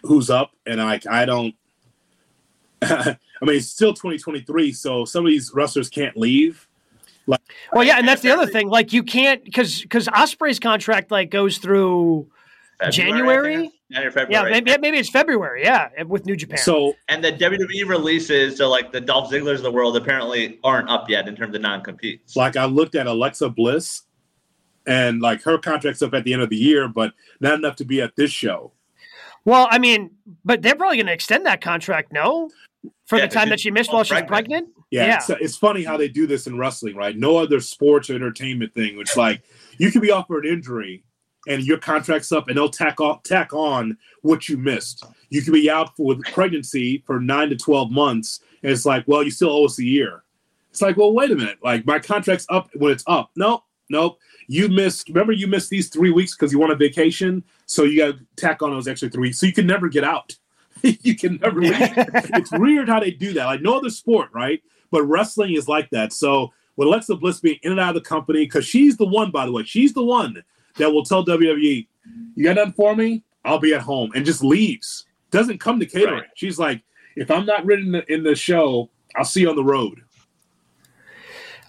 [0.04, 1.56] who's up, and like I don't
[3.42, 6.68] I mean, it's still 2023, so some of these wrestlers can't leave.
[7.28, 7.42] Like,
[7.72, 8.70] well, yeah, and that's the other thing.
[8.70, 12.28] Like, you can't because because Ospreay's contract like goes through
[12.80, 13.72] February, January.
[14.12, 14.28] February.
[14.30, 15.64] Yeah, maybe, maybe it's February.
[15.64, 16.58] Yeah, with New Japan.
[16.58, 20.90] So and the WWE releases, so like the Dolph Ziggler's of the world, apparently aren't
[20.90, 22.36] up yet in terms of non-competes.
[22.36, 24.04] Like I looked at Alexa Bliss,
[24.88, 27.86] and like her contract's up at the end of the year, but not enough to
[27.86, 28.72] be at this show.
[29.46, 30.12] Well, I mean,
[30.46, 32.50] but they're probably going to extend that contract, no?
[33.06, 34.70] for yeah, the time that she missed while she's pregnant.
[34.92, 35.16] Yeah, yeah.
[35.16, 37.16] It's, it's, funny how they do this in wrestling, right?
[37.18, 39.00] No other sports or entertainment thing.
[39.00, 39.42] It's like
[39.78, 41.04] you could be offered an injury
[41.48, 45.06] and your contract's up, and they'll tack off, tack on what you missed.
[45.30, 49.24] You could be out for pregnancy for nine to twelve months, and it's like, well,
[49.24, 50.24] you still owe us a year.
[50.70, 51.58] It's like, well, wait a minute.
[51.64, 53.32] Like my contract's up when it's up.
[53.36, 54.20] No, nope.
[54.48, 55.08] You missed.
[55.08, 58.26] Remember, you missed these three weeks because you went on vacation, so you got to
[58.36, 59.40] tack on those extra three weeks.
[59.40, 60.36] So you can never get out.
[60.82, 61.74] you can never leave.
[61.76, 63.46] it's weird how they do that.
[63.46, 64.62] Like no other sport, right?
[64.92, 66.14] But wrestling is like that.
[66.14, 69.32] So with Alexa Bliss being in and out of the company, because she's the one,
[69.32, 70.44] by the way, she's the one
[70.78, 71.88] that will tell WWE,
[72.36, 73.24] "You got nothing for me?
[73.44, 75.06] I'll be at home," and just leaves.
[75.32, 76.20] Doesn't come to catering.
[76.20, 76.30] Right.
[76.36, 76.84] She's like,
[77.16, 80.02] "If I'm not written in the show, I'll see you on the road."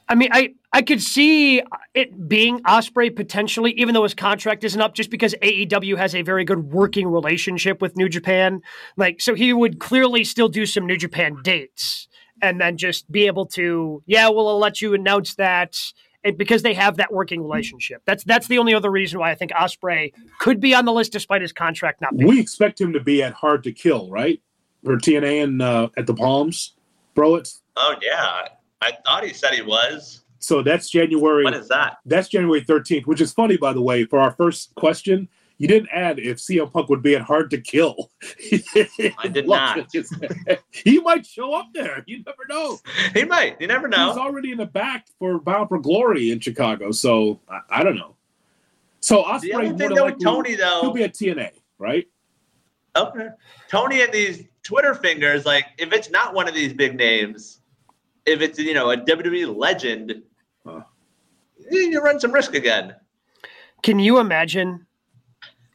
[0.09, 1.63] I mean, I I could see
[1.95, 6.23] it being Ospreay potentially, even though his contract isn't up, just because AEW has a
[6.23, 8.63] very good working relationship with New Japan.
[8.97, 12.09] Like, so he would clearly still do some New Japan dates
[12.43, 15.79] and then just be able to, yeah, well, I'll let you announce that.
[16.25, 18.03] And because they have that working relationship.
[18.05, 21.11] That's that's the only other reason why I think Ospreay could be on the list
[21.11, 22.29] despite his contract not being.
[22.29, 24.41] We expect him to be at Hard to Kill, right?
[24.85, 26.75] For TNA and uh, at the Palms,
[27.15, 27.37] bro.
[27.37, 28.49] It's oh yeah,
[28.81, 30.23] I thought he said he was.
[30.39, 31.43] So that's January.
[31.43, 31.99] What is that?
[32.05, 34.05] That's January 13th, which is funny, by the way.
[34.05, 35.29] For our first question,
[35.63, 38.11] you didn't add if CM Punk would be at Hard to Kill.
[38.21, 39.87] I did not.
[40.73, 42.03] he might show up there.
[42.09, 42.81] You never know.
[43.15, 43.61] He might.
[43.61, 44.09] You never know.
[44.09, 46.91] He's already in the back for Bound for Glory in Chicago.
[46.91, 48.17] So I, I don't know.
[48.99, 52.09] So Ospreay the other thing though with Tony though, he'll be at TNA, right?
[52.97, 53.29] Okay.
[53.69, 57.61] Tony and these Twitter fingers, like if it's not one of these big names,
[58.27, 60.23] if it's you know a WWE legend,
[60.67, 60.81] huh.
[61.71, 62.97] you run some risk again.
[63.85, 64.87] Can you imagine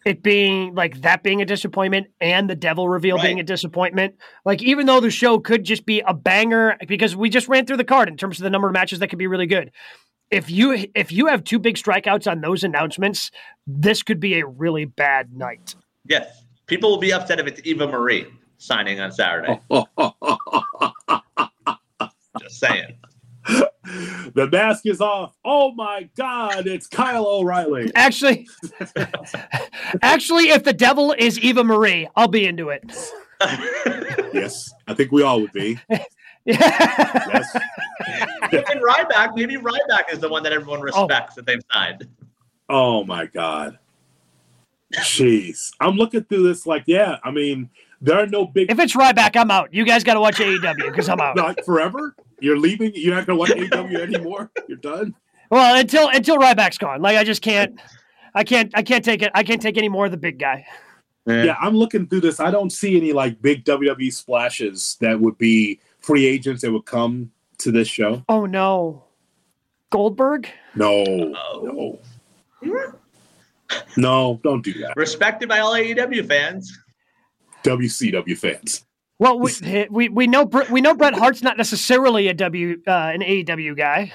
[0.08, 3.26] it being like that being a disappointment and the devil reveal Right.
[3.26, 4.16] being a disappointment.
[4.46, 7.78] Like even though the show could just be a banger because we just ran through
[7.78, 9.72] the card in terms of the number of matches that could be really good.
[10.32, 13.32] If you if you have two big strikeouts on those announcements,
[13.68, 15.76] this could be a really bad night.
[16.06, 16.44] Yes.
[16.68, 18.28] People will be upset if it's Eva Marie
[18.58, 19.60] signing on Saturday.
[22.40, 22.98] Just saying.
[24.34, 25.36] The mask is off.
[25.46, 27.92] Oh my God, it's Kyle O'Reilly.
[27.96, 28.48] Actually,
[30.02, 32.84] actually, if the devil is Eva Marie, I'll be into it.
[34.34, 35.80] Yes, I think we all would be.
[36.46, 37.56] Yes.
[38.52, 40.84] and Ryback, maybe Ryback is the one that everyone oh.
[40.84, 42.08] respects that they've signed.
[42.70, 43.78] Oh my God.
[44.96, 45.72] Jeez.
[45.80, 47.70] I'm looking through this like, yeah, I mean,
[48.02, 49.74] there are no big If it's Ryback, I'm out.
[49.74, 51.36] You guys got to watch AEW because I'm out.
[51.38, 52.16] like forever.
[52.40, 52.92] You're leaving.
[52.94, 54.52] You're not going to watch AEW anymore.
[54.68, 55.16] You're done.
[55.50, 57.80] Well, until until Ryback's gone, like I just can't,
[58.36, 59.32] I can't, I can't take it.
[59.34, 60.66] I can't take any more of the big guy.
[61.26, 62.40] Yeah, I'm looking through this.
[62.40, 66.86] I don't see any like big WWE splashes that would be free agents that would
[66.86, 68.24] come to this show.
[68.30, 69.04] Oh no,
[69.90, 70.48] Goldberg.
[70.76, 72.00] No, no,
[73.98, 74.40] no.
[74.44, 74.94] Don't do that.
[74.96, 76.78] Respected by all AEW fans.
[77.68, 78.86] WCW fans.
[79.20, 79.52] Well, we
[79.90, 83.76] we, we know Br- we know Bret Hart's not necessarily a W uh, an AEW
[83.76, 84.14] guy.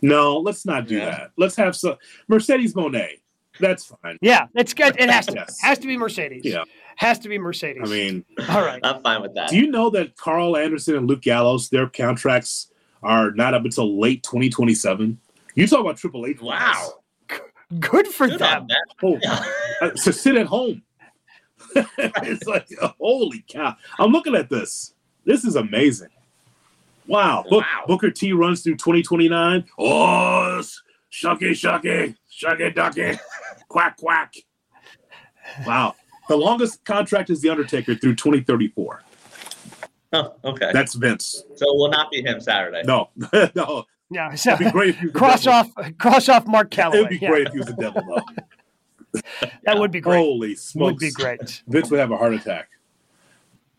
[0.00, 1.10] No, let's not do Yeah.
[1.10, 1.30] that.
[1.36, 1.96] Let's have some
[2.28, 3.08] Mercedes Moné.
[3.60, 4.16] That's fine.
[4.22, 4.96] Yeah, it's good.
[4.98, 5.60] It has to Yes.
[5.60, 6.42] has to be Mercedes.
[6.44, 6.64] Yeah.
[6.96, 7.82] has to be Mercedes.
[7.84, 8.80] I mean, all right.
[8.82, 9.50] I'm fine with that.
[9.50, 12.72] do you know that Karl Anderson and Luke Gallows, their contracts
[13.02, 15.18] are not up until late 2027?
[15.54, 16.40] You talk about Triple H.
[16.40, 16.94] Wow.
[17.78, 18.62] Good for Good them.
[18.62, 18.84] on that.
[19.02, 19.44] Oh, Yeah.
[19.82, 20.82] uh, to sit at home.
[21.98, 22.68] it's like
[23.00, 23.76] holy cow!
[23.98, 24.94] I'm looking at this.
[25.24, 26.08] This is amazing.
[27.06, 27.44] Wow.
[27.48, 27.84] Book, Wow.
[27.86, 29.64] Booker T runs through 2029.
[29.78, 30.62] Oh,
[31.12, 33.18] shucky, shucky, shucky, ducky,
[33.68, 34.34] quack, quack.
[35.66, 35.94] Wow.
[36.28, 39.02] The longest contract is the Undertaker through 2034.
[40.14, 40.70] Oh, okay.
[40.72, 41.42] That's Vince.
[41.56, 42.82] so it will not be him Saturday.
[42.84, 43.10] No,
[43.54, 43.84] no.
[44.10, 44.34] Yeah.
[44.34, 47.16] So It'd be great if he was the cross off cross off Mark It'd be
[47.16, 48.22] Yeah, great if he was the devil, though.
[49.64, 50.18] that would be great.
[50.18, 50.92] Holy smokes.
[50.92, 51.62] would be great.
[51.68, 52.68] Vince would have a heart attack.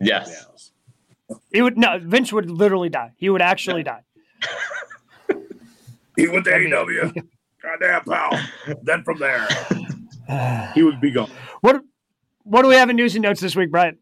[0.00, 0.72] Yes.
[1.50, 1.98] It would no.
[2.00, 3.12] Vince would literally die.
[3.16, 4.02] He would actually die.
[6.16, 7.22] He went to I mean- AEW.
[7.60, 8.40] Goddamn, pal.
[8.82, 9.48] then from there,
[10.74, 11.30] he would be gone.
[11.60, 11.82] What
[12.44, 13.98] what do we have in news and notes this week, Brian?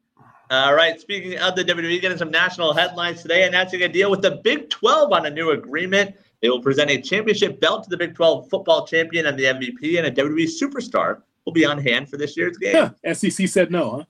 [0.51, 1.01] All right.
[1.01, 4.69] Speaking of the WWE, getting some national headlines today, announcing a deal with the Big
[4.69, 6.15] 12 on a new agreement.
[6.43, 9.97] They will present a championship belt to the Big 12 football champion and the MVP,
[9.97, 12.91] and a WWE superstar will be on hand for this year's game.
[13.05, 14.05] Yeah, SEC said no, huh?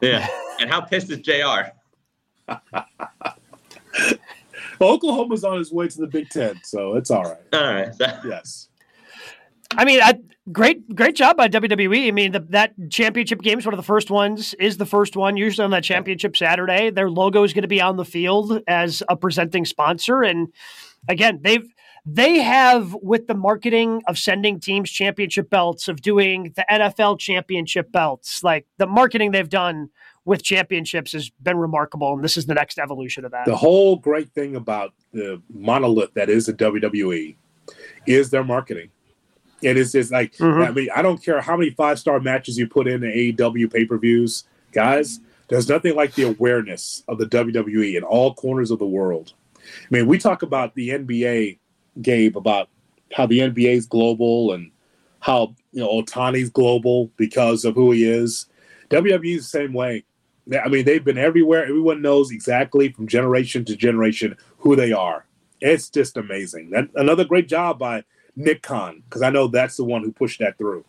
[0.00, 0.26] Yeah.
[0.60, 1.72] and how pissed is JR?
[4.78, 7.38] Well, Oklahoma's on his way to the Big Ten, so it's all right.
[7.52, 7.88] All right.
[8.24, 8.68] Yes.
[9.76, 10.14] I mean, I,
[10.50, 12.08] great great job by WWE.
[12.08, 14.54] I mean, the, that championship game is one of the first ones.
[14.54, 16.90] Is the first one usually on that championship Saturday.
[16.90, 20.48] Their logo is going to be on the field as a presenting sponsor, and
[21.08, 21.66] again, they've
[22.06, 27.92] they have with the marketing of sending teams championship belts, of doing the NFL championship
[27.92, 29.90] belts, like the marketing they've done
[30.24, 33.46] with championships has been remarkable, and this is the next evolution of that.
[33.46, 37.36] The whole great thing about the monolith that is the WWE
[38.06, 38.90] is their marketing.
[39.62, 40.68] And It is just like Mhm.
[40.68, 43.68] I mean, I don't care how many five star matches you put in the AEW
[43.68, 45.20] pay per views, guys.
[45.48, 49.32] There's nothing like the awareness of the WWE in all corners of the world.
[49.82, 51.58] I mean, we talk about the NBA,
[52.00, 52.68] Gabe, about
[53.12, 54.70] how the NBA is global and
[55.20, 58.46] how you know Ohtani's global because of who he is.
[58.90, 60.04] WWE is the same way.
[60.64, 61.64] I mean, they've been everywhere.
[61.64, 65.26] Everyone knows exactly from generation to generation who they are.
[65.60, 66.70] It's just amazing.
[66.70, 68.04] That, another great job by
[68.36, 70.84] Nick Khan, because I know that's the one who pushed that through.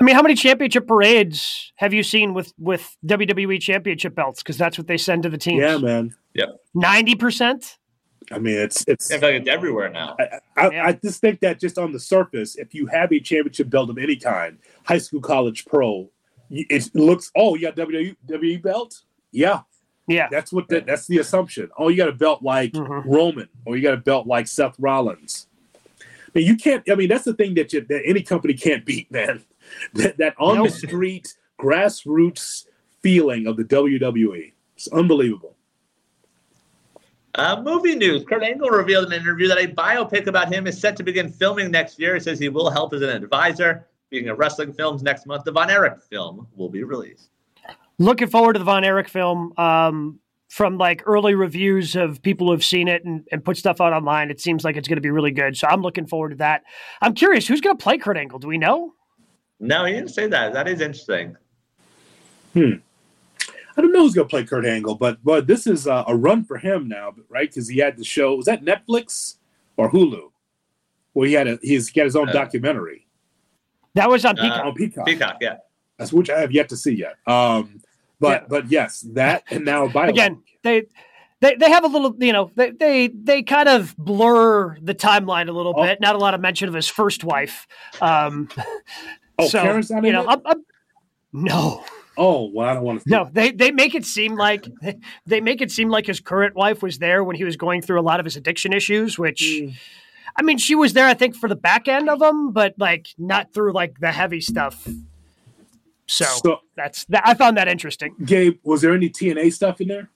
[0.00, 4.42] I mean, how many championship parades have you seen with with WWE championship belts?
[4.42, 5.60] Because that's what they send to the teams.
[5.60, 6.14] Yeah, man.
[6.34, 6.46] Yeah.
[6.74, 7.78] ninety percent.
[8.30, 9.10] I mean, it's it's.
[9.10, 10.16] I feel like it's everywhere now.
[10.18, 10.86] I, I, Yeah.
[10.86, 13.98] I just think that just on the surface, if you have a championship belt of
[13.98, 16.08] any kind, high school, college, pro,
[16.50, 17.30] it looks.
[17.36, 19.02] Oh, you got WWE, WWE belt?
[19.32, 19.60] Yeah,
[20.06, 21.70] Yeah, that's what the, that's the assumption.
[21.76, 23.02] Oh, you got a belt like Mhm.
[23.06, 25.48] Roman, or you got a belt like Seth Rollins.
[26.34, 26.82] I mean, you can't.
[26.90, 29.42] I mean, that's the thing that you, that any company can't beat, man.
[29.94, 30.68] That, that on Nope.
[30.68, 32.66] the street grassroots
[33.00, 34.52] feeling of the WWE.
[34.76, 35.56] It's unbelievable.
[37.36, 38.24] Uh, movie news.
[38.24, 41.30] Kurt Angle revealed in an interview that a biopic about him is set to begin
[41.30, 42.14] filming next year.
[42.14, 43.86] He says he will help as an advisor.
[44.08, 47.30] Speaking of wrestling films, next month, the Von Erich film will be released.
[47.98, 49.54] looking forward to the Von Erich film.
[49.56, 50.18] Um,
[50.52, 53.94] from like early reviews of people who have seen it and, and put stuff out
[53.94, 55.56] online, it seems like it's going to be really good.
[55.56, 56.62] So I'm looking forward to that.
[57.00, 58.38] I'm curious, who's going to play Kurt Angle?
[58.38, 58.92] Do we know?
[59.60, 60.52] No, he didn't say that.
[60.52, 61.38] That is interesting.
[62.52, 62.72] Hmm.
[63.78, 66.44] I don't know who's gonna play Kurt Angle, but but this is a, a run
[66.44, 67.48] for him now, right?
[67.48, 68.34] Because he had the show.
[68.34, 69.36] Was that Netflix
[69.78, 70.30] or Hulu?
[71.14, 73.06] Well, he had a he's got his own Uh, documentary
[73.94, 74.64] That was on Uh, Peacock.
[74.66, 75.06] on Peacock.
[75.06, 75.56] Peacock, yeah.
[75.96, 77.14] That's which I have yet to see yet.
[77.26, 77.80] Um,
[78.22, 78.46] but Yeah.
[78.48, 80.84] but yes, that and now Bio Again, they
[81.40, 85.48] they they have a little, you know, they they they kind of blur the timeline
[85.48, 85.82] a little Oh.
[85.82, 86.00] bit.
[86.00, 87.66] Not a lot of mention of his first wife.
[88.00, 88.48] Um,
[89.38, 90.26] Oh, so Karen's not you know.
[90.28, 90.62] I'm, I'm,
[91.32, 91.84] no,
[92.18, 93.08] Oh well, I don't want to.
[93.10, 94.66] no, they they make it seem like
[95.26, 97.98] they make it seem like his current wife was there when he was going through
[97.98, 99.40] a lot of his addiction issues, which.
[99.42, 99.74] Mm.
[100.34, 103.08] I mean, she was there, I think, for the back end of them, but like
[103.18, 104.86] not through like the heavy stuff.
[106.12, 107.22] So, So- that's that.
[107.26, 108.14] I found that interesting.
[108.26, 110.10] Gabe, was there any TNA stuff in there?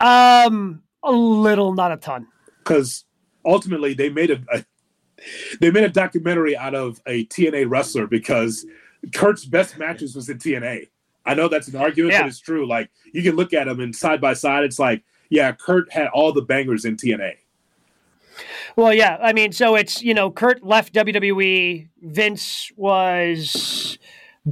[0.00, 2.28] Um, a little, not a ton.
[2.58, 3.04] Because
[3.44, 4.64] ultimately they made a, a
[5.60, 8.64] they made a documentary out of a TNA wrestler because
[9.12, 10.88] Kurt's best matches was in TNA.
[11.24, 12.22] I know that's an argument, Yeah.
[12.22, 12.66] but it's true.
[12.66, 16.08] Like you can look at them and side by side, it's like, yeah, Kurt had
[16.08, 17.34] all the bangers in TNA.
[18.76, 19.18] Well, yeah.
[19.20, 21.88] I mean, so it's you know, Kurt left WWE.
[22.00, 23.98] Vince was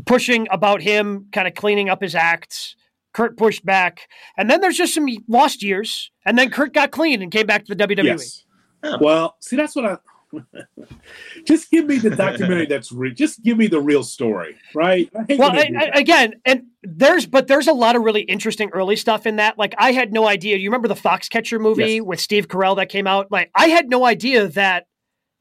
[0.07, 2.77] pushing about him, kind of cleaning up his acts.
[3.13, 7.23] Kurt pushed back, and then there's just some lost years, and then Kurt got clean
[7.23, 8.05] and came back to the WWE.
[8.05, 8.45] Yes.
[8.85, 8.99] Oh.
[9.01, 9.97] Well, see, that's what I.
[11.45, 13.13] just give me the documentary that's real.
[13.15, 15.11] Just give me the real story, right?
[15.31, 19.27] Well, I, I, again, and there's but there's a lot of really interesting early stuff
[19.27, 19.59] in that.
[19.59, 20.57] Like I had no idea.
[20.57, 22.03] You remember the Foxcatcher movie Yes.
[22.03, 23.31] with Steve Carell that came out?
[23.31, 24.87] Like I had no idea that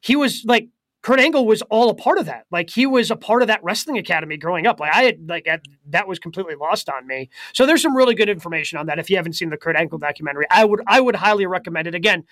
[0.02, 0.70] he was like
[1.02, 2.46] Kurt Angle was all a part of that.
[2.52, 4.80] Like he was a part of that wrestling academy growing up.
[4.80, 5.60] Like I had like I-
[5.90, 7.30] that was completely lost on me.
[7.54, 9.00] So there's some really good information on that.
[9.00, 11.96] If you haven't seen the Kurt Angle documentary, I would I would highly recommend it.
[11.96, 12.26] Again,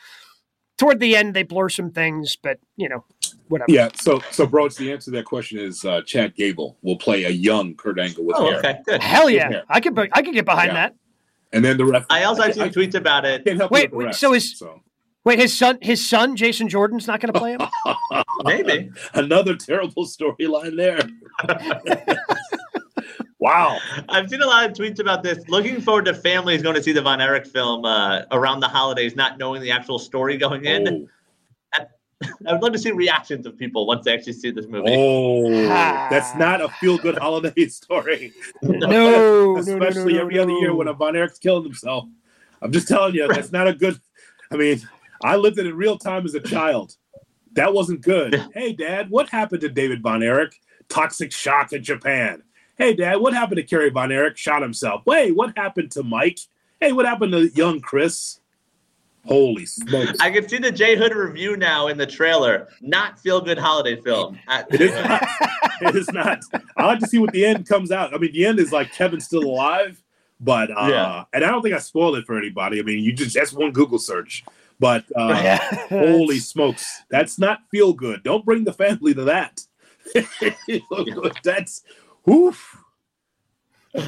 [0.77, 3.03] toward the end they blur some things, but you know
[3.47, 3.71] whatever.
[3.71, 7.23] Yeah, so so bro, the answer to that question is uh, Chad Gable will play
[7.25, 9.01] a young Kurt Angle with Oh, hair, okay, good.
[9.03, 9.61] Hell yeah, Yeah.
[9.69, 10.73] I could I could get behind Yeah.
[10.73, 10.95] that.
[11.53, 12.05] and then the rest.
[12.09, 13.45] I also have I, seen tweets about it.
[13.45, 14.81] can't help Wait, you with the wait, rest, so is- so
[15.25, 17.61] Wait, his son, his son, Jason Jordan's not going to play him.
[18.45, 18.89] Maybe.
[19.13, 21.01] another terrible storyline there.
[23.39, 23.77] wow.
[24.09, 25.47] I've seen a lot of tweets about this.
[25.47, 29.15] Looking forward to families going to see the Von Erich film uh, around the holidays,
[29.15, 31.07] not knowing the actual story going in.
[31.77, 31.85] Oh,
[32.47, 34.89] I would love to see reactions of people once they actually see this movie.
[34.89, 36.07] oh, Ah.
[36.11, 38.33] that's not a feel-good holiday story.
[38.63, 42.05] No, no, no, especially no, no, every other year when a Von Erich's killing himself.
[42.61, 43.99] I'm just telling you, that's not a good.
[44.51, 44.81] I mean,
[45.23, 46.95] I lived it in real time as a child.
[47.53, 48.43] That wasn't good.
[48.53, 50.55] hey, Dad, what happened to David Von Erich?
[50.89, 52.41] Toxic shock in Japan.
[52.77, 54.37] Hey, Dad, what happened to Kerry Von Erich?
[54.37, 55.01] Shot himself.
[55.05, 56.39] Wait, what happened to Mike?
[56.79, 58.39] Hey, what happened to young Chris?
[59.25, 60.19] Holy smokes!
[60.21, 62.69] I can see the J Hood review now in the trailer.
[62.79, 64.39] Not feel good holiday film.
[64.71, 65.23] It is not.
[65.81, 66.39] it is not.
[66.77, 68.13] I like to see what the end comes out.
[68.13, 70.01] I mean, the end is like Kevin's still alive,
[70.39, 71.23] but uh, Yeah.
[71.33, 72.79] and I don't think I spoiled it for anybody.
[72.79, 74.45] I mean, you just that's one Google search,
[74.79, 75.57] but uh, Yeah.
[75.89, 78.23] holy smokes, that's not feel good.
[78.23, 79.61] Don't bring the family to that.
[81.43, 81.83] that's
[82.29, 82.77] oof.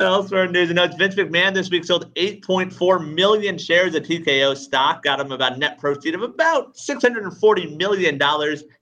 [0.00, 4.56] Elsewhere in news and notes, Vince McMahon this week sold 8.4 million shares of TKO
[4.56, 8.20] stock, got him about a net proceed of about $640 million.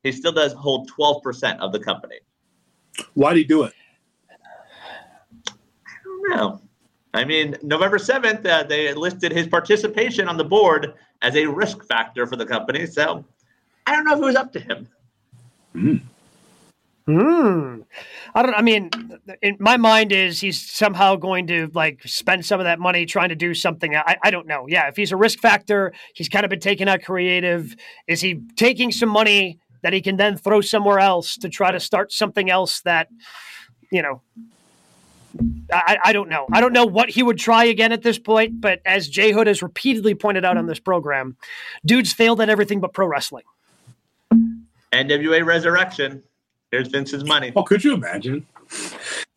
[0.03, 2.17] He still does hold 12% of the company.
[3.15, 3.73] Why would he do it?
[5.51, 5.55] I
[6.05, 6.61] don't know.
[7.15, 11.83] I mean, November 7th, uh, they listed his participation on the board as a risk
[11.87, 12.85] factor for the company.
[12.85, 13.25] So
[13.87, 16.07] I don't know if it was up to him.
[17.07, 17.83] Hmm.
[18.35, 18.55] I don't.
[18.55, 18.91] I mean,
[19.41, 23.29] in my mind is he's somehow going to like spend some of that money trying
[23.29, 23.95] to do something.
[23.95, 24.67] I, I don't know.
[24.69, 27.77] Yeah, if he's a risk factor, he's kind of been taking out creative.
[28.09, 31.79] Is he taking some money that he can then throw somewhere else to try to
[31.79, 33.09] start something else that,
[33.93, 34.23] you know.
[35.71, 36.47] I, I don't know.
[36.51, 39.47] I don't know what he would try again at this point, but as Jay Hood
[39.47, 41.37] has repeatedly pointed out on this program,
[41.85, 43.45] dude's failed at everything but pro wrestling.
[44.93, 46.23] NWA Resurrection.
[46.71, 47.53] Here's Vince's money.
[47.55, 48.47] Oh, could you imagine?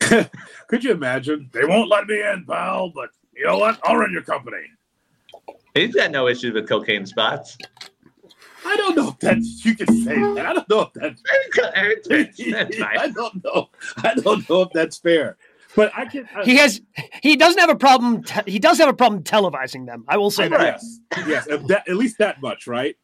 [0.66, 1.48] could you imagine?
[1.52, 2.90] They won't let me in, pal.
[2.90, 3.78] But you know what?
[3.84, 4.62] I'll run your company.
[5.74, 7.56] He's got no issues with cocaine spots.
[8.66, 10.46] I don't know if that's you can say that.
[10.46, 11.22] I don't know if that's
[12.50, 12.98] That's fine.
[12.98, 13.70] I don't know.
[13.98, 15.36] I don't know if that's fair.
[15.76, 16.28] But I can.
[16.34, 16.80] I, He has.
[17.22, 18.24] He doesn't have a problem.
[18.24, 20.04] Te- he does have a problem televising them.
[20.08, 20.60] I will say that.
[20.60, 21.46] yes, yes.
[21.68, 22.96] That, at least that much, right?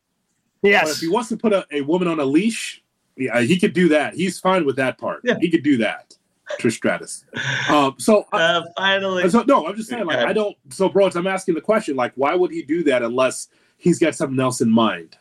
[0.63, 2.83] But if he wants to put a, a woman on a leash,
[3.17, 4.15] yeah, he could do that.
[4.15, 5.21] He's fine with that part.
[5.25, 5.37] Yeah.
[5.41, 6.17] He could do that.
[6.61, 7.25] Trish Stratus.
[7.69, 10.57] Um, so, I- Uh, finally, so no, I'm just saying, like, I don't.
[10.71, 13.49] So, bro, I'm asking the question, like, why would he do that unless
[13.79, 15.17] he's got something else in mind?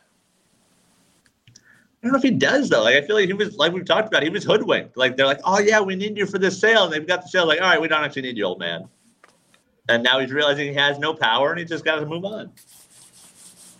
[1.52, 2.84] I don't know if he does though.
[2.84, 4.22] Like I feel like he was like we've talked about.
[4.22, 4.96] He was hoodwinked.
[4.96, 7.28] Like they're like, oh yeah, we need you for this sale, and they've got the
[7.28, 7.46] sale.
[7.46, 8.88] Like all right, we don't actually need you, old man.
[9.88, 12.52] And now he's realizing he has no power, and he just got to move on.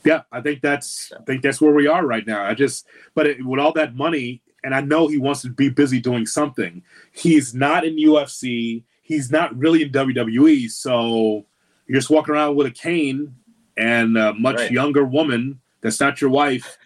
[0.06, 2.44] Yeah, I think that's I think that's where we are right now.
[2.44, 5.68] I just, but it, with all that money, and I know he wants to be
[5.68, 6.82] busy doing something.
[7.12, 8.84] He's not in UFC.
[9.02, 10.70] He's not really in WWE.
[10.70, 11.46] So
[11.86, 13.34] you're just walking around with a cane
[13.76, 14.70] and a much right.
[14.70, 16.78] younger woman that's not your wife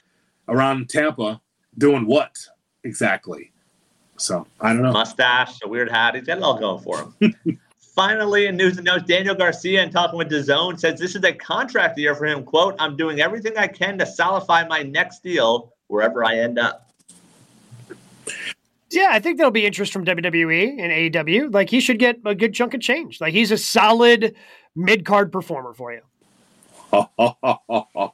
[0.49, 1.41] around Tampa
[1.79, 2.37] doing what
[2.85, 3.53] exactly?
[4.16, 4.93] So I don't know.
[4.93, 6.14] Mustache, a weird hat.
[6.14, 7.61] He's got it all going for him.
[7.95, 11.32] Finally, in news and notes, Daniel Garcia, in talking with DAZN, says this is a
[11.32, 12.45] contract year for him.
[12.45, 16.91] "Quote: I'm doing everything I can to solidify my next deal wherever I end up."
[18.91, 21.53] Yeah, I think there'll be interest from WWE and AEW.
[21.53, 23.20] Like he should get a good chunk of change.
[23.20, 24.34] Like he's a solid
[24.74, 26.01] mid card performer for you.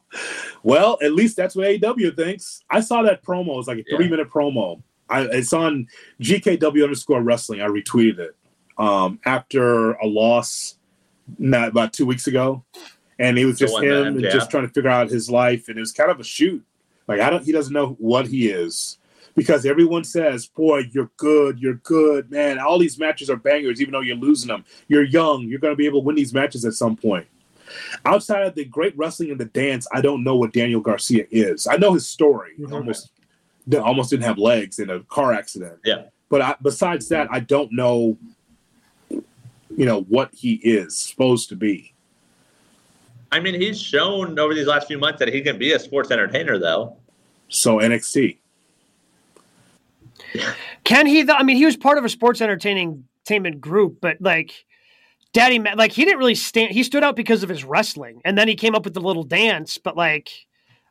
[0.62, 2.62] well, at least that's what AEW thinks.
[2.70, 3.54] I saw that promo.
[3.54, 4.82] It was like a three minute promo.
[5.08, 5.86] I, it's on
[6.20, 7.62] GKW underscore wrestling.
[7.62, 8.36] I retweeted it
[8.78, 10.76] um, after a loss
[11.38, 12.64] not about two weeks ago.
[13.18, 15.68] And it was just him and just trying to figure out his life.
[15.68, 16.64] And it was kind of a shoot.
[17.08, 18.98] Like I don't he doesn't know what he is.
[19.34, 22.58] Because everyone says, Boy, you're good, you're good, man.
[22.58, 24.64] All these matches are bangers, even though you're losing them.
[24.88, 27.26] You're young, you're gonna be able to win these matches at some point.
[28.04, 31.66] Outside of the great wrestling and the dance, I don't know what Daniel Garcia is.
[31.66, 32.52] I know his story.
[32.58, 32.72] Mm-hmm.
[32.72, 33.10] Almost,
[33.74, 35.80] almost didn't have legs in a car accident.
[35.84, 36.04] Yeah.
[36.28, 38.16] But I, besides that, I don't know.
[39.76, 41.92] You know what he is supposed to be.
[43.30, 46.10] I mean, he's shown over these last few months that he can be a sports
[46.10, 46.96] entertainer, though.
[47.48, 48.38] So NXT.
[50.84, 51.22] Can he?
[51.22, 54.64] Though I mean, he was part of a sports entertaining entertainment group, but like
[55.32, 56.72] Daddy, like he didn't really stand.
[56.72, 59.24] He stood out because of his wrestling, and then he came up with the little
[59.24, 59.78] dance.
[59.78, 60.45] But like,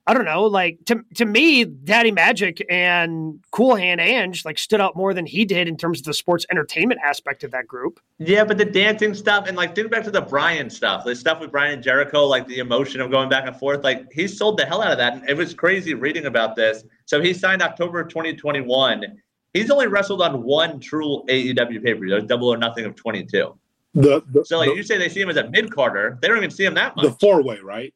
[0.07, 0.43] I don't know.
[0.43, 5.25] Like to to me, Daddy Magic and Cool Hand Ange like stood out more than
[5.25, 7.99] he did in terms of the sports entertainment aspect of that group.
[8.19, 11.39] Yeah, but the dancing stuff and like think back to the Brian stuff, the stuff
[11.39, 13.83] with Brian and Jericho, like the emotion of going back and forth.
[13.83, 16.83] Like he sold the hell out of that, and it was crazy reading about this.
[17.05, 19.05] So he signed October 2021.
[19.53, 23.57] He's only wrestled on one true AEW pay per view, Double or Nothing of 22.
[23.95, 26.19] The, the so like the, you say they see him as a mid carder.
[26.21, 27.05] They don't even see him that much.
[27.05, 27.93] The four way, right?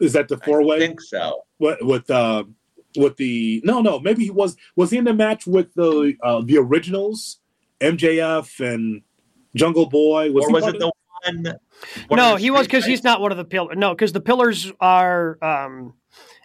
[0.00, 0.76] Is that the four way?
[0.76, 1.42] I think so.
[1.58, 2.44] What with uh
[2.96, 6.42] with the no no maybe he was was he in the match with the uh
[6.44, 7.38] the originals
[7.80, 9.02] MJF and
[9.54, 10.86] Jungle Boy was or was it the
[11.24, 11.58] one?
[12.10, 13.76] No, he was because he's not one of the pillars.
[13.76, 15.94] No, because the pillars are um,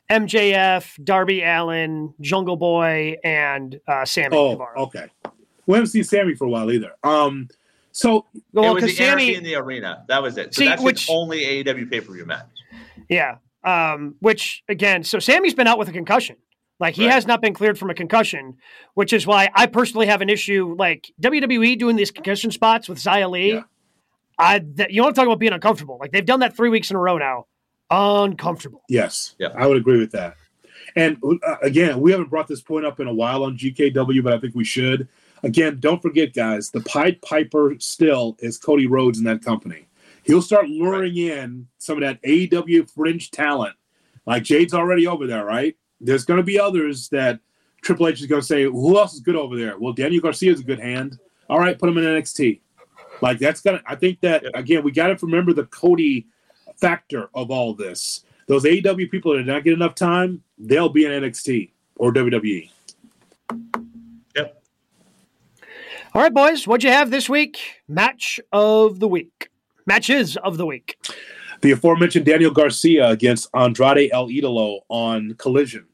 [0.10, 4.36] MJF, Darby Allin, Jungle Boy, and uh, Sammy.
[4.36, 4.82] Oh, Guevara.
[4.82, 5.06] okay.
[5.66, 6.93] We haven't seen Sammy for a while either.
[7.04, 7.49] Um,
[7.91, 10.04] so well, it was the Sammy in the arena.
[10.08, 10.54] That was it.
[10.54, 12.45] So see, that's which, only AEW pay per view match.
[13.10, 13.38] Yeah.
[13.64, 16.36] Um, which again, so Sammy's been out with a concussion.
[16.80, 17.14] Like he right.
[17.14, 18.57] has not been cleared from a concussion,
[18.93, 20.76] which is why I personally have an issue.
[20.78, 23.53] Like WWE doing these concussion spots with Xia Li.
[23.53, 23.61] Yeah.
[24.38, 25.97] I th- you want to talk about being uncomfortable?
[25.99, 27.45] Like they've done that three weeks in a row now.
[27.89, 28.82] Uncomfortable.
[28.89, 29.36] Yes.
[29.38, 29.49] Yeah.
[29.55, 30.36] I would agree with that.
[30.95, 34.34] And uh, again, we haven't brought this point up in a while on GKW, but
[34.34, 35.07] I think we should.
[35.43, 39.88] Again, don't forget, guys, the Pied Piper still is Cody Rhodes in that company.
[40.24, 41.38] He'll start luring right.
[41.38, 43.76] in some of that AEW fringe talent.
[44.26, 45.76] Like Jade's already over there, right?
[45.99, 47.39] There's going to be others that
[47.82, 49.78] Triple H is going to say, who else is good over there?
[49.78, 51.19] Well, Daniel Garcia is a good hand.
[51.49, 52.61] All right, put him in NXT.
[53.21, 53.82] Like that's gonna.
[53.86, 56.28] I think that again, we got to remember the Cody
[56.76, 58.26] factor of all this.
[58.47, 62.69] Those AEW people that did not get enough time, they'll be in NXT or WWE.
[64.36, 64.63] Yep.
[66.13, 67.82] All right, boys, what'd you have this week?
[67.88, 69.49] Match of the week.
[69.86, 70.97] Matches of the week.
[71.61, 75.86] The aforementioned Daniel Garcia against Andrade El Idolo on Collision.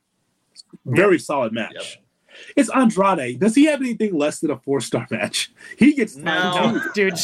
[0.86, 1.22] Very yep.
[1.22, 1.74] solid match.
[1.76, 2.06] Yep.
[2.56, 3.40] It's Andrade.
[3.40, 5.52] Does he have anything less than a four star match?
[5.78, 7.16] He gets no, dude.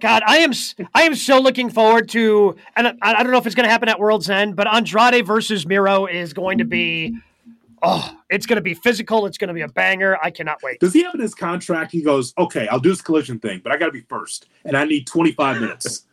[0.00, 0.52] God, I am
[0.94, 3.70] I am so looking forward to, and I, I don't know if it's going to
[3.70, 7.16] happen at World's End, but Andrade versus Miro is going to be
[7.82, 9.26] oh, it's going to be physical.
[9.26, 10.18] It's going to be a banger.
[10.22, 10.80] I cannot wait.
[10.80, 11.92] Does he have in his contract?
[11.92, 14.76] He goes, okay, I'll do this collision thing, but I got to be first, and
[14.76, 16.04] I need 25 minutes.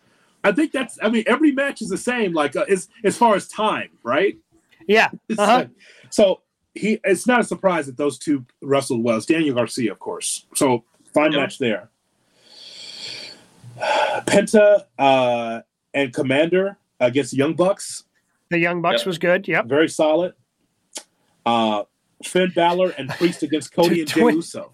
[0.44, 1.00] I think that's.
[1.02, 2.34] I mean, every match is the same.
[2.34, 4.38] Like uh, as as far as time, right?
[4.88, 5.10] Yeah.
[5.38, 5.66] Uh-huh.
[6.12, 6.42] so
[6.76, 7.00] he.
[7.04, 9.18] It's not a surprise that those two wrestled well.
[9.18, 10.46] It's Daniel Garcia, of course.
[10.54, 11.42] So fine yep.
[11.42, 11.90] match there.
[13.80, 15.62] Penta uh,
[15.96, 18.04] and Komander against the Young Bucks.
[18.50, 19.08] The Young Bucks yep.
[19.08, 19.48] was good.
[19.48, 19.66] Yep.
[19.66, 20.36] Very solid
[21.46, 21.84] uh,
[22.24, 24.72] Finn Balor and Priest against Cody and Jey Uso.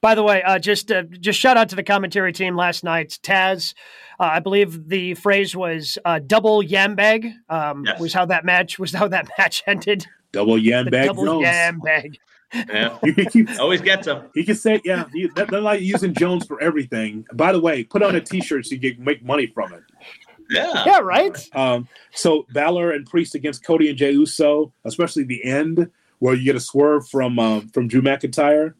[0.00, 3.18] By the way, uh, just uh, just shout out to the commentary team last night.
[3.22, 3.74] Taz,
[4.18, 8.00] uh, I believe the phrase was uh, "double yam bag." Um, Yes.
[8.00, 10.06] Was how that match was how that match ended.
[10.32, 11.42] Double yam The bag double Jones.
[11.42, 12.18] yam bag.
[12.54, 12.98] Yeah.
[13.04, 13.60] You can keep.
[13.60, 14.22] Always gets him.
[14.34, 17.24] He can say, yeah, he, they're like using Jones for everything.
[17.32, 19.82] By the way, put on a T-shirt so you can make money from it.
[20.50, 20.84] Yeah.
[20.86, 21.36] Yeah, right.
[21.54, 26.44] Um, so Balor and Priest against Cody and Jey Uso, especially the end where you
[26.44, 28.74] get a swerve from um, from Drew McIntyre.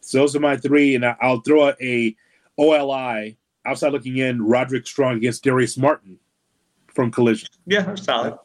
[0.00, 2.16] So those are my three, and I- I'll throw a, a
[2.58, 4.42] OLI outside looking in.
[4.42, 6.18] Roderick Strong against Darius Martin
[6.88, 7.48] from Collision.
[7.66, 8.38] Yeah, they're solid.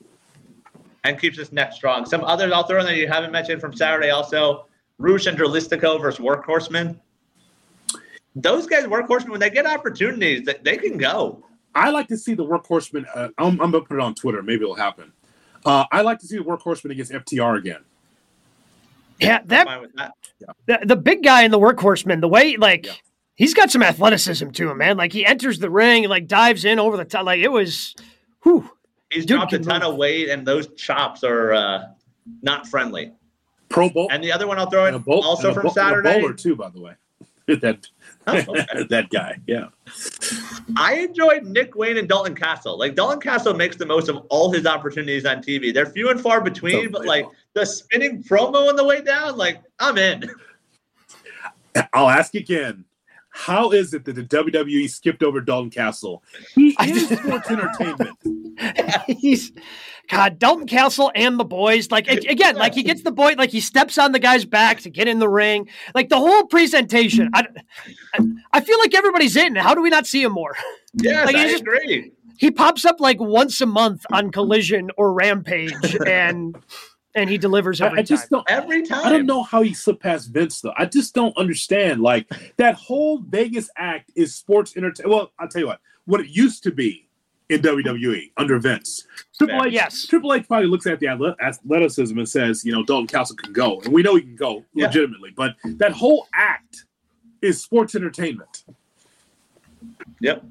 [1.03, 2.05] And keeps his neck strong.
[2.05, 4.65] Some others I'll throw in that you haven't mentioned from Saturday also.
[4.97, 6.99] Rush and Dralistico versus Workhorsemen.
[8.35, 11.43] Those guys, Workhorsemen, when they get opportunities, they, they can go.
[11.75, 13.05] I like to see the workhorseman.
[13.13, 14.41] Uh, I'm, I'm gonna put it on Twitter.
[14.41, 15.11] Maybe it'll happen.
[15.65, 17.81] Uh, I like to see the workhorseman against FTR again.
[19.19, 20.11] Yeah, I'm that fine with that.
[20.65, 22.93] the, the big guy in the workhorseman, the way like Yeah.
[23.35, 24.97] he's got some athleticism to him, man.
[24.97, 27.25] Like he enters the ring and like dives in over the top.
[27.25, 27.95] Like it was,
[28.43, 28.69] whew.
[29.11, 29.91] He's Dude dropped a ton move.
[29.91, 31.83] of weight, and those chops are uh,
[32.41, 33.13] not friendly.
[33.69, 35.71] Pro Bowl And the other one I'll throw in and a bowl, also from bowl-
[35.71, 36.21] and a Saturday.
[36.21, 36.93] bowler too, by the way.
[37.47, 37.87] that
[38.27, 38.83] Oh, okay.
[38.89, 39.67] that guy, yeah.
[40.77, 42.77] I enjoyed Nick Wayne and Dalton Castle.
[42.77, 45.73] Like Dalton Castle makes the most of all his opportunities on TV.
[45.73, 49.61] They're few and far between, but like the spinning promo on the way down, like
[49.79, 50.29] I'm in.
[51.93, 52.85] I'll ask again.
[53.29, 56.23] How is it that the WWE skipped over Dalton Castle?
[56.53, 58.17] He is sports entertainment.
[59.07, 59.51] he's
[60.09, 61.89] God, Dalton Castle and the boys.
[61.91, 64.89] Like again, like he gets the boy, like he steps on the guy's back to
[64.89, 65.67] get in the ring.
[65.95, 67.29] Like the whole presentation.
[67.33, 67.45] I,
[68.13, 68.19] I,
[68.53, 69.55] I feel like everybody's in.
[69.55, 70.55] How do we not see him more?
[70.93, 72.11] Yeah, Like, I he's just- agree.
[72.37, 76.53] He pops up like once a month on Collision or Rampage, and
[77.15, 78.29] and he delivers I, every I just time.
[78.45, 78.49] don't.
[78.49, 79.05] Every time.
[79.05, 80.73] I don't know how he slipped past Vince though.
[80.77, 82.01] I just don't understand.
[82.01, 82.27] Like
[82.57, 85.15] that whole Vegas act is sports entertainment.
[85.15, 85.79] Well, I'll tell you what.
[86.03, 87.04] What it used to be
[87.49, 89.05] in WWE under Vince.
[89.37, 90.07] Triple H, Yes.
[90.07, 93.79] Triple H probably looks at the athleticism and says, you know, Dalton Castle can go,
[93.81, 94.87] and we know he can go Yeah.
[94.87, 95.31] legitimately.
[95.35, 96.85] But that whole act
[97.41, 98.63] is sports entertainment.
[100.21, 100.43] Yep.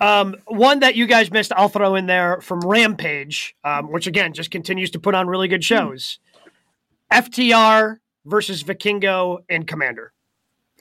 [0.00, 4.32] Um, one that you guys missed, I'll throw in there from Rampage, um, which again
[4.32, 6.18] just continues to put on really good shows.
[7.12, 10.08] FTR versus Vikingo and Komander.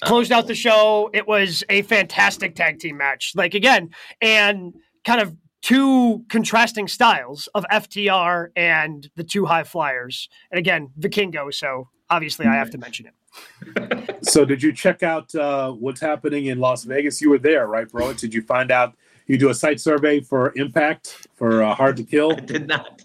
[0.01, 1.11] Closed out the show.
[1.13, 3.33] It was a fantastic tag team match.
[3.35, 3.89] Like again,
[4.21, 4.73] and
[5.05, 10.27] kind of two contrasting styles of FTR and the two high flyers.
[10.51, 11.53] And again, Vikingo.
[11.53, 13.13] So obviously I have to mention it.
[14.23, 17.19] So, did you check out uh, what's happening in Las Vegas?
[17.21, 18.13] You were there, right, bro?
[18.13, 18.93] Did you find out?
[19.25, 22.33] You do a site survey for Impact for uh, Hard to Kill.
[22.33, 23.01] I did not.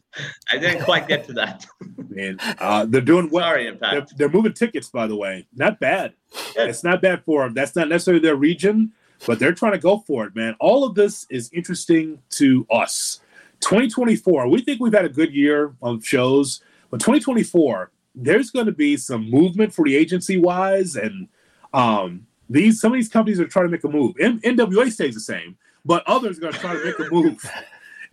[0.53, 1.65] I didn't quite get to that.
[2.11, 3.45] Man, uh, they're doing well.
[3.45, 4.19] Sorry, They're, Impact.
[4.19, 5.47] they're moving tickets, by the way.
[5.55, 6.13] Not bad.
[6.55, 6.69] Good.
[6.69, 7.55] It's not bad for them.
[7.55, 8.93] That's not necessarily their region,
[9.27, 10.55] but they're trying to go for it, man.
[10.61, 13.21] All of this is interesting to us.
[13.61, 16.61] 2024, we think we've had a good year of shows,
[16.91, 21.29] but 2024, there's going to be some movement for the agency wise, and
[21.75, 24.15] um, these some of these companies are trying to make a move.
[24.21, 27.39] N- NWA stays the same, but others are going to try to make a move,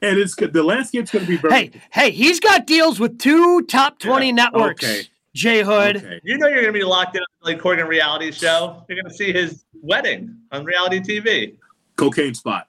[0.01, 1.54] and it's the landscape's going to be very.
[1.54, 4.32] Hey, hey, he's got deals with two top 20 Yeah.
[4.34, 4.84] networks.
[4.84, 5.04] Okay.
[5.36, 5.97] Jay Hood.
[5.97, 6.19] Okay.
[6.23, 8.84] You know you're going to be locked in on the Billy Corgan reality show.
[8.88, 11.57] You're going to see his wedding on reality TV.
[11.95, 12.65] cocaine spot.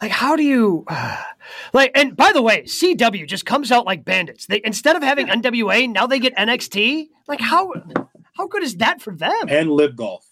[0.00, 0.86] Like, how do you
[1.72, 1.90] like?
[1.94, 4.46] And by the way, CW just comes out like bandits.
[4.46, 7.08] They instead of having NWA, now they get NXT.
[7.26, 7.72] Like, how
[8.34, 9.34] how good is that for them?
[9.48, 10.24] and live golf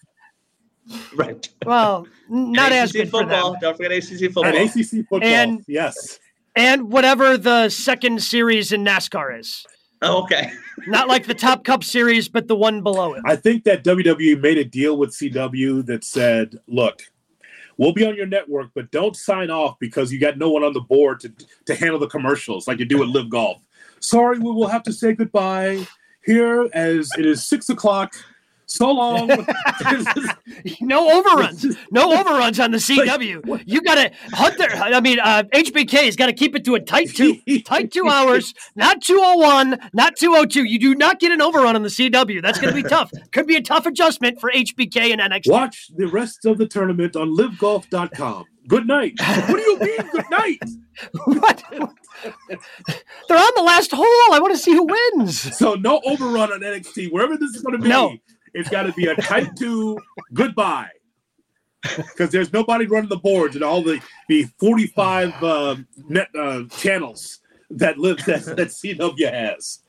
[1.17, 1.49] Right.
[1.65, 3.51] Well, not And as ACC good for football.
[3.51, 3.59] them.
[3.61, 4.45] Don't forget ACC football.
[4.45, 5.23] and ACC football.
[5.25, 6.17] And- yes,
[6.55, 9.65] And whatever the second series in NASCAR is,
[10.01, 10.51] Oh, okay.
[10.87, 13.23] not like the Top Cup series, but the one below it.
[13.25, 17.01] I think that WWE made a deal with CW that said, "Look,
[17.77, 20.73] we'll be on your network, but don't sign off because you got no one on
[20.73, 21.33] the board to
[21.65, 23.61] to handle the commercials like you do at Live Golf."
[23.99, 25.87] Sorry, we will have to say goodbye
[26.23, 28.13] here as it is six o'clock.
[28.67, 29.29] So long.
[30.81, 31.65] No overruns.
[31.91, 33.63] No overruns on the CW.
[33.65, 34.67] You got to Hunter.
[34.75, 38.53] I mean, uh, HBK's got to keep it to a tight two, tight two hours.
[38.75, 40.63] Not two oh one, not two oh two.
[40.63, 42.41] You do not get an overrun on the CW.
[42.41, 43.11] That's going to be tough.
[43.31, 45.51] Could be a tough adjustment for HBK and NXT.
[45.51, 48.45] Watch the rest of the tournament on LiveGolf.com.
[48.67, 49.13] Good night.
[49.19, 50.59] What do you mean, good night?
[51.25, 51.63] What?
[51.69, 54.05] They're on the last hole.
[54.33, 55.57] I want to see who wins.
[55.57, 57.11] So no overrun on NXT.
[57.11, 58.17] Wherever this is going to be, No.
[58.57, 59.99] It's got to be a type two.
[60.33, 60.89] Goodbye.
[61.95, 65.75] Because there's nobody running the boards and all the the 45 uh,
[66.09, 67.39] net uh, channels
[67.69, 69.79] that live that, that CW has.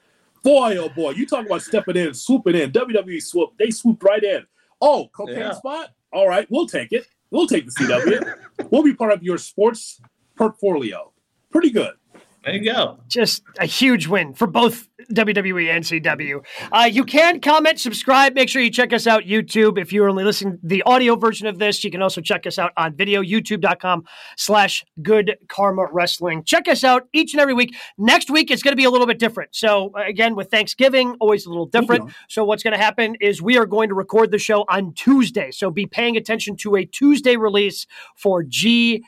[0.45, 2.71] Boy, oh boy, you talk about stepping in, swooping in.
[2.71, 4.47] WWE swoop, they swooped right in.
[4.81, 5.53] Oh, cocaine yeah.
[5.55, 5.91] spot?
[6.13, 7.07] All right, we'll take it.
[7.31, 8.35] We'll take the CW.
[8.71, 10.01] we'll be part of your sports
[10.37, 11.13] portfolio.
[11.51, 11.95] Pretty good.
[12.45, 12.99] There you go.
[13.09, 16.45] Just a huge win for both WWE and CW.
[16.71, 18.35] Uh, you can comment, subscribe.
[18.35, 19.79] Make sure you check us out YouTube.
[19.79, 22.73] If you're only listening the audio version of this, you can also check us out
[22.77, 24.05] on video, youtube.com
[24.37, 26.45] slash good karma wrestling.
[26.45, 27.75] Check us out each and every week.
[27.97, 29.55] Next week, it's going to be a little bit different.
[29.55, 32.13] So again, with Thanksgiving, always a little different.
[32.29, 35.51] So what's going to happen is we are going to record the show on Tuesday.
[35.51, 37.87] So be paying attention to a Tuesday release
[38.17, 39.03] for GKW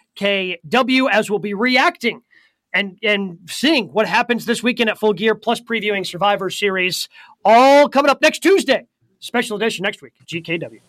[1.11, 2.23] as we'll be reacting
[2.73, 7.09] and and seeing what happens this weekend at Full Gear, plus previewing Survivor Series,
[7.45, 8.87] all coming up next Tuesday.
[9.19, 10.81] Special edition next week, GKW.